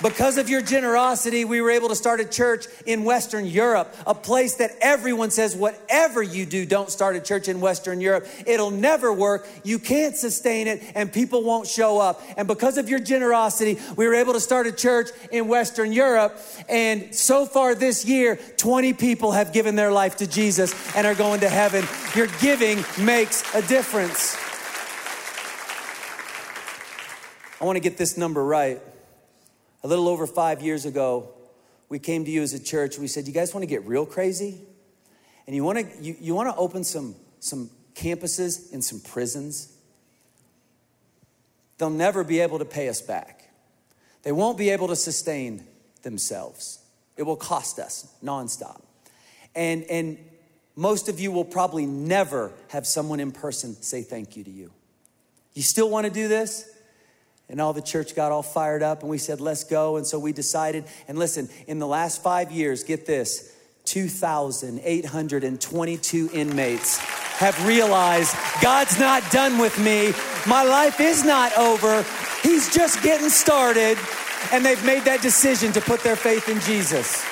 [0.01, 4.15] Because of your generosity, we were able to start a church in Western Europe, a
[4.15, 8.25] place that everyone says, whatever you do, don't start a church in Western Europe.
[8.47, 9.47] It'll never work.
[9.63, 12.21] You can't sustain it, and people won't show up.
[12.37, 16.39] And because of your generosity, we were able to start a church in Western Europe.
[16.69, 21.15] And so far this year, 20 people have given their life to Jesus and are
[21.15, 21.85] going to heaven.
[22.15, 24.37] Your giving makes a difference.
[27.61, 28.79] I want to get this number right.
[29.83, 31.29] A little over five years ago,
[31.87, 32.97] we came to you as a church.
[32.97, 34.61] We said, You guys want to get real crazy?
[35.47, 39.75] And you want to, you, you want to open some, some campuses in some prisons?
[41.77, 43.49] They'll never be able to pay us back.
[44.23, 45.65] They won't be able to sustain
[46.03, 46.79] themselves.
[47.17, 48.81] It will cost us nonstop.
[49.55, 50.17] And, and
[50.75, 54.71] most of you will probably never have someone in person say thank you to you.
[55.53, 56.69] You still want to do this?
[57.49, 59.97] And all the church got all fired up and we said, let's go.
[59.97, 60.83] And so we decided.
[61.07, 66.99] And listen, in the last five years, get this 2,822 inmates
[67.39, 70.11] have realized God's not done with me.
[70.45, 72.05] My life is not over.
[72.43, 73.97] He's just getting started.
[74.51, 77.25] And they've made that decision to put their faith in Jesus.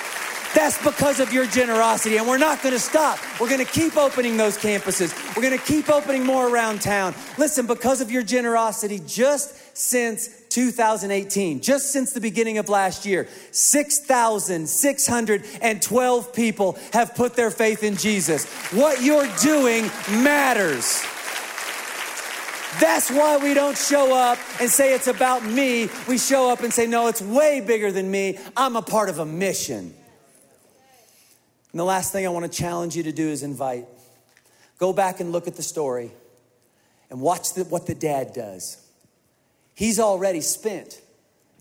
[0.56, 2.18] That's because of your generosity.
[2.18, 3.20] And we're not going to stop.
[3.40, 5.14] We're going to keep opening those campuses.
[5.36, 7.14] We're going to keep opening more around town.
[7.38, 13.28] Listen, because of your generosity, just since 2018, just since the beginning of last year,
[13.52, 18.48] 6,612 people have put their faith in Jesus.
[18.74, 19.84] What you're doing
[20.24, 21.06] matters.
[22.80, 25.90] That's why we don't show up and say it's about me.
[26.08, 28.40] We show up and say, no, it's way bigger than me.
[28.56, 29.94] I'm a part of a mission.
[31.72, 33.86] And the last thing I want to challenge you to do is invite.
[34.80, 36.10] Go back and look at the story
[37.12, 38.87] and watch the, what the dad does.
[39.78, 41.00] He's already spent,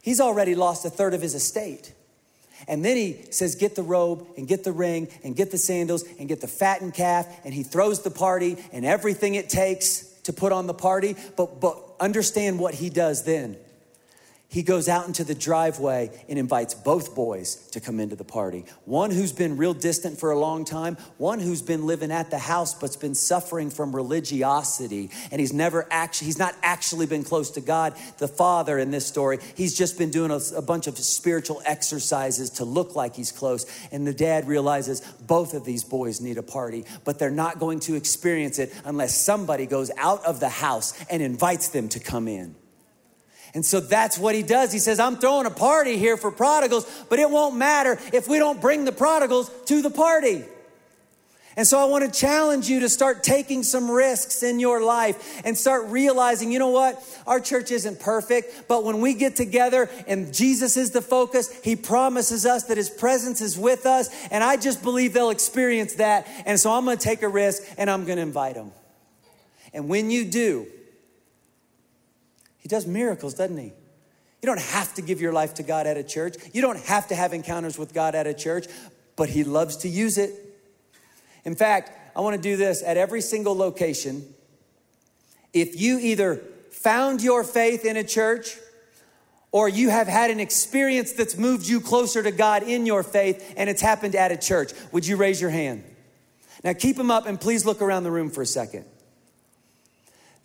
[0.01, 1.93] he's already lost a third of his estate.
[2.67, 6.03] And then he says, Get the robe and get the ring and get the sandals
[6.19, 7.27] and get the fattened calf.
[7.45, 11.15] And he throws the party and everything it takes to put on the party.
[11.37, 13.59] But, but understand what he does then
[14.57, 18.65] he goes out into the driveway and invites both boys to come into the party.
[18.87, 22.39] One who's been real distant for a long time, one who's been living at the
[22.39, 27.51] house but's been suffering from religiosity and he's never actually he's not actually been close
[27.51, 29.41] to God, the father in this story.
[29.55, 33.67] He's just been doing a, a bunch of spiritual exercises to look like he's close
[33.93, 37.81] and the dad realizes both of these boys need a party, but they're not going
[37.81, 42.27] to experience it unless somebody goes out of the house and invites them to come
[42.27, 42.57] in.
[43.57, 44.71] And so that's what he does.
[44.71, 48.39] He says, I'm throwing a party here for prodigals, but it won't matter if we
[48.39, 50.45] don't bring the prodigals to the party.
[51.57, 55.41] And so I want to challenge you to start taking some risks in your life
[55.43, 57.03] and start realizing, you know what?
[57.27, 61.77] Our church isn't perfect, but when we get together and Jesus is the focus, he
[61.77, 64.11] promises us that his presence is with us.
[64.31, 66.29] And I just believe they'll experience that.
[66.45, 68.73] And so I'm going to take a risk and I'm going to invite them.
[69.73, 70.67] And when you do,
[72.67, 73.67] he does miracles, doesn't he?
[73.67, 76.35] You don't have to give your life to God at a church.
[76.53, 78.67] You don't have to have encounters with God at a church,
[79.15, 80.33] but he loves to use it.
[81.45, 84.35] In fact, I want to do this at every single location.
[85.53, 86.43] If you either
[86.73, 88.57] found your faith in a church
[89.53, 93.55] or you have had an experience that's moved you closer to God in your faith
[93.57, 95.85] and it's happened at a church, would you raise your hand?
[96.65, 98.87] Now keep them up and please look around the room for a second.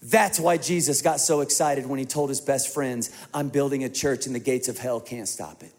[0.02, 3.90] That's why Jesus got so excited when he told his best friends, I'm building a
[3.90, 5.72] church and the gates of hell can't stop it.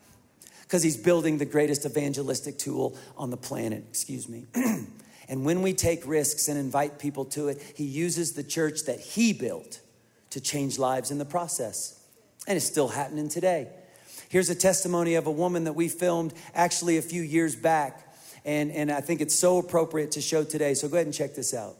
[0.63, 4.47] Because he's building the greatest evangelistic tool on the planet, excuse me.
[5.33, 9.01] And when we take risks and invite people to it, He uses the church that
[9.01, 9.81] He built
[10.29, 11.99] to change lives in the process.
[12.47, 13.69] And it's still happening today.
[14.29, 18.13] Here's a testimony of a woman that we filmed actually a few years back.
[18.45, 20.75] And, and I think it's so appropriate to show today.
[20.75, 21.77] So go ahead and check this out.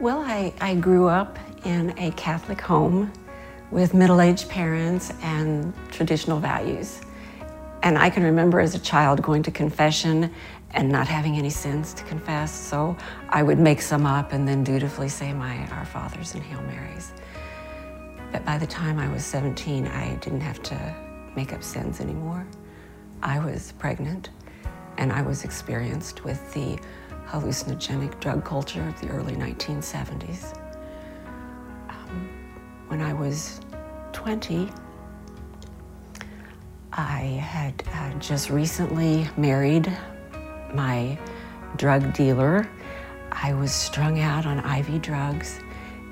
[0.00, 3.12] Well, I, I grew up in a Catholic home
[3.70, 7.02] with middle aged parents and traditional values.
[7.82, 10.32] And I can remember as a child going to confession
[10.70, 12.50] and not having any sins to confess.
[12.50, 12.96] So
[13.28, 17.12] I would make some up and then dutifully say my Our Fathers and Hail Marys.
[18.32, 20.96] But by the time I was 17, I didn't have to
[21.36, 22.46] make up sins anymore.
[23.22, 24.30] I was pregnant
[24.96, 26.78] and I was experienced with the
[27.30, 30.58] hallucinogenic drug culture of the early 1970s.
[31.88, 32.28] Um,
[32.88, 33.60] when I was
[34.12, 34.68] 20,
[36.92, 39.96] I had uh, just recently married
[40.74, 41.16] my
[41.76, 42.68] drug dealer.
[43.30, 45.60] I was strung out on IV drugs,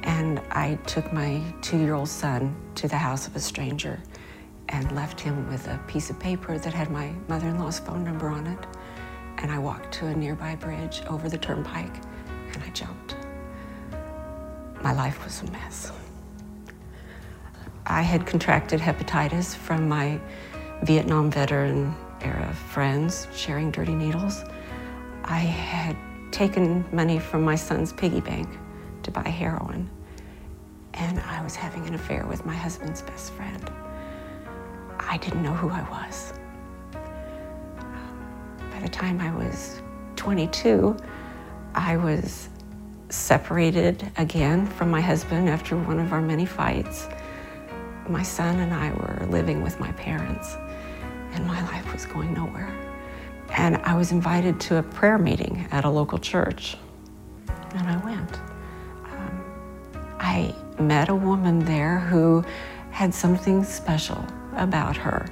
[0.05, 4.01] and I took my two year old son to the house of a stranger
[4.69, 8.05] and left him with a piece of paper that had my mother in law's phone
[8.05, 8.66] number on it.
[9.39, 11.95] And I walked to a nearby bridge over the turnpike
[12.53, 13.16] and I jumped.
[14.82, 15.93] My life was a mess.
[17.86, 20.20] I had contracted hepatitis from my
[20.82, 24.45] Vietnam veteran era friends sharing dirty needles.
[25.24, 25.97] I had
[26.32, 28.49] taken money from my son's piggy bank
[29.03, 29.89] to buy heroin,
[30.95, 33.70] and I was having an affair with my husband's best friend.
[34.99, 36.38] I didn't know who I was.
[38.79, 39.83] By the time I was
[40.14, 40.97] 22,
[41.74, 42.49] I was
[43.09, 47.09] separated again from my husband after one of our many fights.
[48.09, 50.57] My son and I were living with my parents
[51.33, 52.72] and my life was going nowhere.
[53.57, 56.76] And I was invited to a prayer meeting at a local church,
[57.74, 58.37] and I went.
[59.07, 59.45] Um,
[60.20, 62.45] I met a woman there who
[62.93, 64.24] had something special
[64.55, 65.26] about her,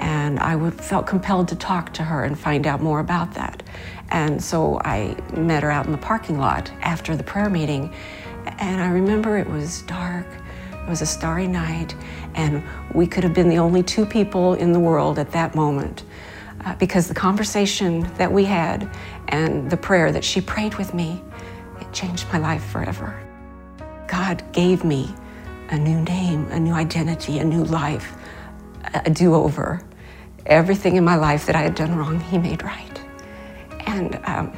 [0.00, 3.62] and I felt compelled to talk to her and find out more about that.
[4.10, 7.94] And so I met her out in the parking lot after the prayer meeting,
[8.58, 10.26] and I remember it was dark.
[10.72, 11.94] It was a starry night,
[12.34, 16.02] and we could have been the only two people in the world at that moment
[16.64, 18.88] uh, because the conversation that we had
[19.28, 21.22] and the prayer that she prayed with me,
[21.80, 23.22] it changed my life forever.
[24.08, 25.14] God gave me
[25.68, 28.14] a new name, a new identity, a new life,
[28.92, 29.80] a do over.
[30.46, 33.00] Everything in my life that I had done wrong, He made right.
[33.86, 34.52] And um,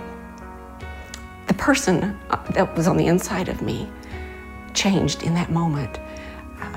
[1.46, 3.88] the person uh, that was on the inside of me
[4.74, 5.98] changed in that moment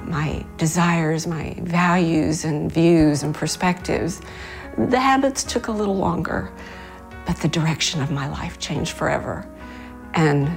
[0.07, 4.21] my desires, my values and views and perspectives.
[4.77, 6.51] The habits took a little longer,
[7.25, 9.47] but the direction of my life changed forever.
[10.13, 10.51] And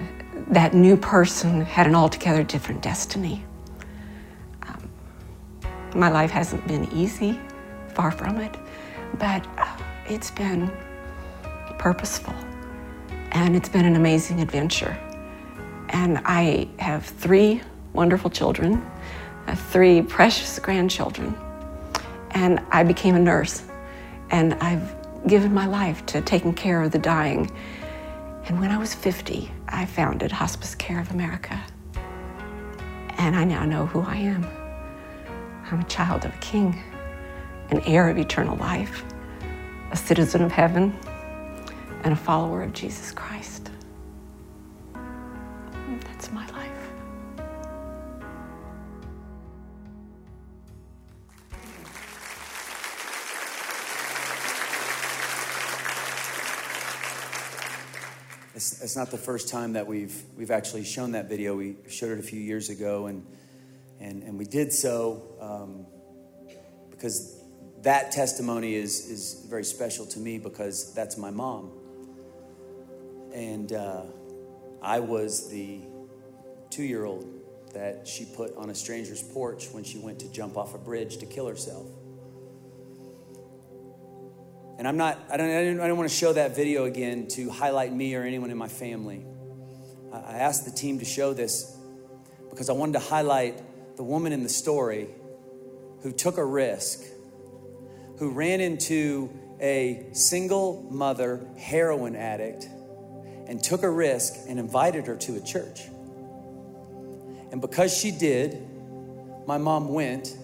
[0.49, 3.45] that new person had an altogether different destiny.
[4.63, 4.91] Um,
[5.95, 7.41] my life hasn't been easy,
[7.99, 8.57] far from it,
[9.19, 9.77] but uh,
[10.07, 10.71] it's been
[11.79, 12.35] purposeful
[13.33, 14.97] and it's been an amazing adventure.
[15.91, 17.61] And I have three
[17.93, 18.89] wonderful children
[19.57, 21.35] three precious grandchildren.
[22.33, 23.63] And I became a nurse.
[24.31, 24.95] And I've
[25.27, 27.51] given my life to taking care of the dying.
[28.47, 31.61] And when I was 50, I founded Hospice Care of America.
[33.17, 34.47] And I now know who I am.
[35.71, 36.81] I'm a child of a king,
[37.71, 39.05] an heir of eternal life,
[39.91, 40.99] a citizen of heaven,
[42.05, 43.71] and a follower of Jesus Christ.
[46.01, 46.69] That's my life.
[58.55, 61.55] It's, it's, not the first time that we've, we've actually shown that video.
[61.55, 63.25] We showed it a few years ago, and,
[64.01, 65.87] and, and we did so um,
[66.91, 67.38] because
[67.83, 71.71] that testimony is, is very special to me because that's my mom.
[73.33, 74.03] And uh,
[74.83, 75.81] I was the
[76.71, 77.27] two year old
[77.75, 81.19] that she put on a stranger's porch when she went to jump off a bridge
[81.19, 81.87] to kill herself.
[84.79, 87.27] And I'm not, I don't, I don't, I don't want to show that video again
[87.29, 89.27] to highlight me or anyone in my family.
[90.13, 91.77] I asked the team to show this
[92.49, 95.09] because I wanted to highlight the woman in the story
[96.03, 97.03] who took a risk,
[98.19, 102.69] who ran into a single mother heroin addict
[103.47, 105.83] and took a risk and invited her to a church.
[107.51, 108.69] And because she did,
[109.47, 110.37] my mom went,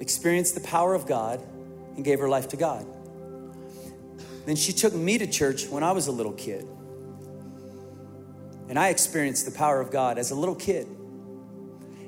[0.00, 1.40] experienced the power of God,
[1.94, 2.86] and gave her life to God.
[4.46, 6.66] Then she took me to church when I was a little kid.
[8.68, 10.86] And I experienced the power of God as a little kid.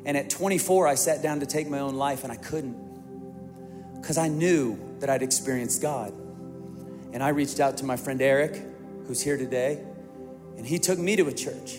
[0.04, 2.89] And at 24, I sat down to take my own life and I couldn't
[4.00, 6.12] because I knew that I'd experienced God.
[7.12, 8.62] And I reached out to my friend Eric,
[9.06, 9.84] who's here today,
[10.56, 11.78] and he took me to a church.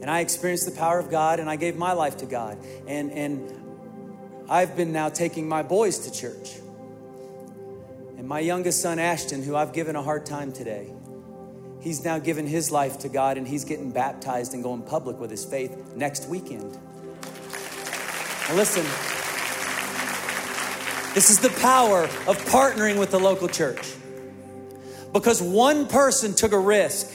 [0.00, 2.58] And I experienced the power of God and I gave my life to God.
[2.86, 6.56] And, and I've been now taking my boys to church.
[8.16, 10.92] And my youngest son, Ashton, who I've given a hard time today,
[11.80, 15.30] he's now given his life to God and he's getting baptized and going public with
[15.30, 16.78] his faith next weekend.
[18.48, 19.17] Now listen,
[21.18, 23.92] this is the power of partnering with the local church.
[25.12, 27.12] Because one person took a risk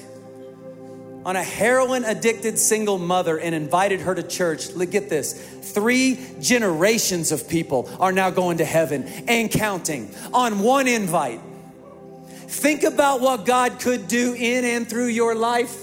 [1.23, 4.71] on a heroin addicted single mother and invited her to church.
[4.71, 5.41] Look, get this.
[5.71, 11.39] Three generations of people are now going to heaven and counting on one invite.
[12.27, 15.81] Think about what God could do in and through your life,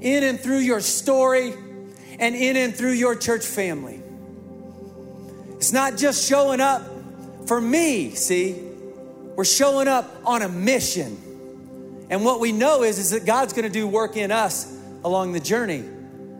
[0.00, 1.52] in and through your story,
[2.18, 4.00] and in and through your church family.
[5.56, 6.94] It's not just showing up
[7.48, 8.54] for me, see?
[9.34, 12.06] We're showing up on a mission.
[12.10, 14.72] And what we know is, is that God's gonna do work in us
[15.04, 15.84] along the journey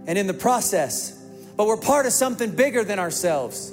[0.06, 1.12] and in the process.
[1.56, 3.72] But we're part of something bigger than ourselves.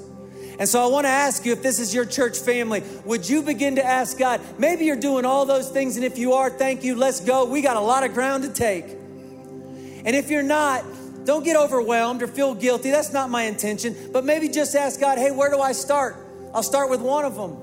[0.57, 3.75] And so I wanna ask you if this is your church family, would you begin
[3.75, 4.41] to ask God?
[4.57, 7.45] Maybe you're doing all those things, and if you are, thank you, let's go.
[7.45, 8.85] We got a lot of ground to take.
[8.85, 10.85] And if you're not,
[11.25, 12.91] don't get overwhelmed or feel guilty.
[12.91, 13.95] That's not my intention.
[14.13, 16.24] But maybe just ask God, hey, where do I start?
[16.55, 17.57] I'll start with one of them.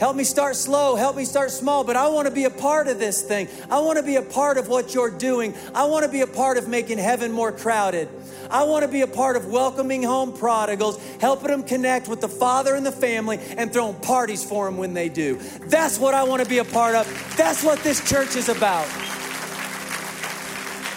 [0.00, 0.96] Help me start slow.
[0.96, 1.84] Help me start small.
[1.84, 3.46] But I want to be a part of this thing.
[3.70, 5.54] I want to be a part of what you're doing.
[5.72, 8.08] I want to be a part of making heaven more crowded.
[8.50, 12.28] I want to be a part of welcoming home prodigals, helping them connect with the
[12.28, 15.36] father and the family, and throwing parties for them when they do.
[15.66, 17.06] That's what I want to be a part of.
[17.36, 18.88] That's what this church is about.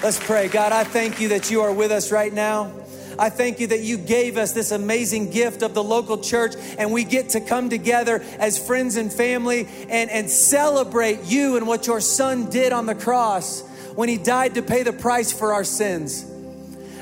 [0.02, 0.48] Let's pray.
[0.48, 2.72] God, I thank you that you are with us right now.
[3.20, 6.92] I thank you that you gave us this amazing gift of the local church, and
[6.92, 11.88] we get to come together as friends and family and, and celebrate you and what
[11.88, 13.62] your son did on the cross
[13.96, 16.26] when he died to pay the price for our sins.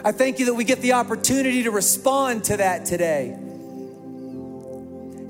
[0.06, 3.32] I thank you that we get the opportunity to respond to that today.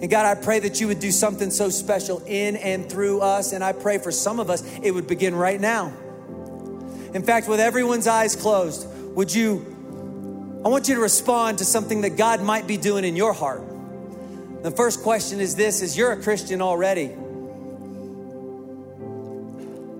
[0.01, 3.53] And God, I pray that you would do something so special in and through us.
[3.53, 5.93] And I pray for some of us, it would begin right now.
[7.13, 9.74] In fact, with everyone's eyes closed, would you
[10.65, 13.61] I want you to respond to something that God might be doing in your heart.
[14.63, 17.11] The first question is this is you're a Christian already.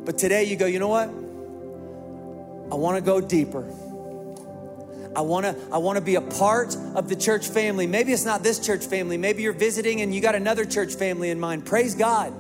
[0.06, 1.10] But today you go, you know what?
[2.72, 3.64] I want to go deeper.
[5.16, 7.86] I want to I want to be a part of the church family.
[7.86, 9.18] Maybe it's not this church family.
[9.20, 11.68] Maybe you're visiting and you got another church family in mind.
[11.68, 12.34] Praise God.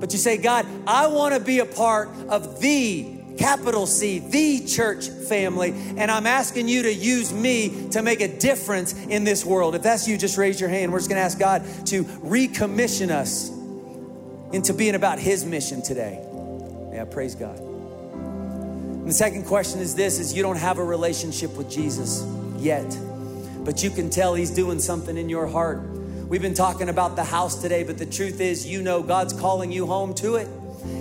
[0.00, 4.64] But you say, God, I want to be a part of the capital C, the
[4.66, 5.72] church family.
[5.96, 9.74] And I'm asking you to use me to make a difference in this world.
[9.74, 10.92] If that's you, just raise your hand.
[10.92, 13.50] We're just going to ask God to recommission us
[14.52, 16.20] into being about His mission today.
[16.92, 17.58] Yeah, praise God.
[17.58, 22.24] And the second question is this is you don't have a relationship with Jesus
[22.56, 22.86] yet,
[23.58, 25.82] but you can tell he's doing something in your heart.
[26.26, 29.70] We've been talking about the house today, but the truth is you know God's calling
[29.70, 30.48] you home to it.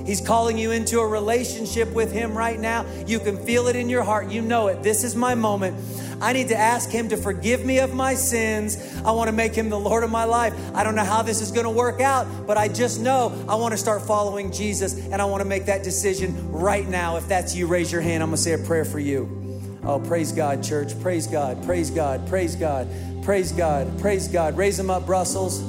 [0.05, 2.85] He's calling you into a relationship with Him right now.
[3.07, 4.29] You can feel it in your heart.
[4.29, 4.83] You know it.
[4.83, 5.77] This is my moment.
[6.21, 8.77] I need to ask Him to forgive me of my sins.
[9.05, 10.53] I want to make Him the Lord of my life.
[10.73, 13.55] I don't know how this is going to work out, but I just know I
[13.55, 17.17] want to start following Jesus and I want to make that decision right now.
[17.17, 18.23] If that's you, raise your hand.
[18.23, 19.39] I'm going to say a prayer for you.
[19.83, 20.99] Oh, praise God, church.
[21.01, 21.61] Praise God.
[21.65, 22.27] Praise God.
[22.27, 22.87] Praise God.
[23.23, 23.99] Praise God.
[23.99, 24.57] Praise God.
[24.57, 25.61] Raise them up, Brussels.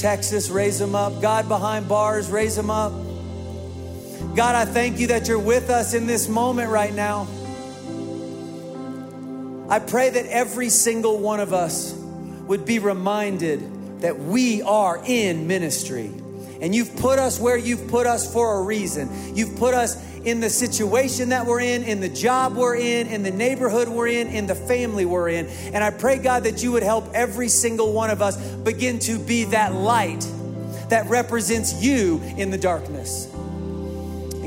[0.00, 1.20] Texas, raise them up.
[1.20, 2.92] God behind bars, raise them up.
[4.34, 7.26] God, I thank you that you're with us in this moment right now.
[9.68, 15.46] I pray that every single one of us would be reminded that we are in
[15.46, 16.10] ministry.
[16.60, 19.36] And you've put us where you've put us for a reason.
[19.36, 23.22] You've put us in the situation that we're in, in the job we're in, in
[23.22, 25.46] the neighborhood we're in, in the family we're in.
[25.46, 29.18] And I pray, God, that you would help every single one of us begin to
[29.18, 30.28] be that light
[30.88, 33.29] that represents you in the darkness.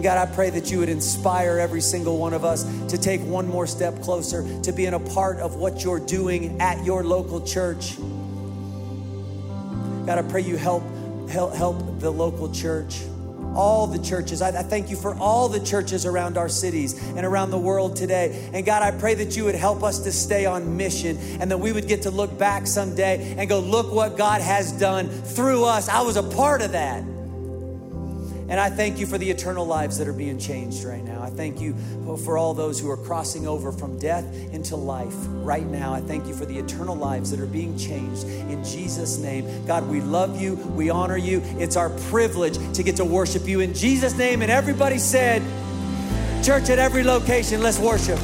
[0.04, 3.48] God, I pray that you would inspire every single one of us to take one
[3.48, 7.98] more step closer to being a part of what you're doing at your local church.
[10.06, 10.84] God, I pray you help
[11.30, 13.00] help, help the local church
[13.56, 14.42] all the churches.
[14.42, 17.96] I, I, thank you for all the churches around our cities and around the world
[17.96, 18.50] today.
[18.52, 21.60] And God, I pray that you would help us to stay on mission and that
[21.60, 25.66] we would get to look back someday and go, look what God has done through
[25.66, 25.88] us.
[25.88, 27.04] I was a part of that.
[28.50, 31.22] And I thank you for the eternal lives that are being changed right now.
[31.22, 31.76] I thank you
[32.24, 35.14] for all those who are crossing over from death into life
[35.44, 35.94] right now.
[35.94, 39.66] I thank you for the eternal lives that are being changed in Jesus' name.
[39.66, 40.56] God, we love you.
[40.56, 41.42] We honor you.
[41.58, 44.42] It's our privilege to get to worship you in Jesus' name.
[44.42, 45.42] And everybody said,
[46.44, 48.20] Church at every location, let's worship.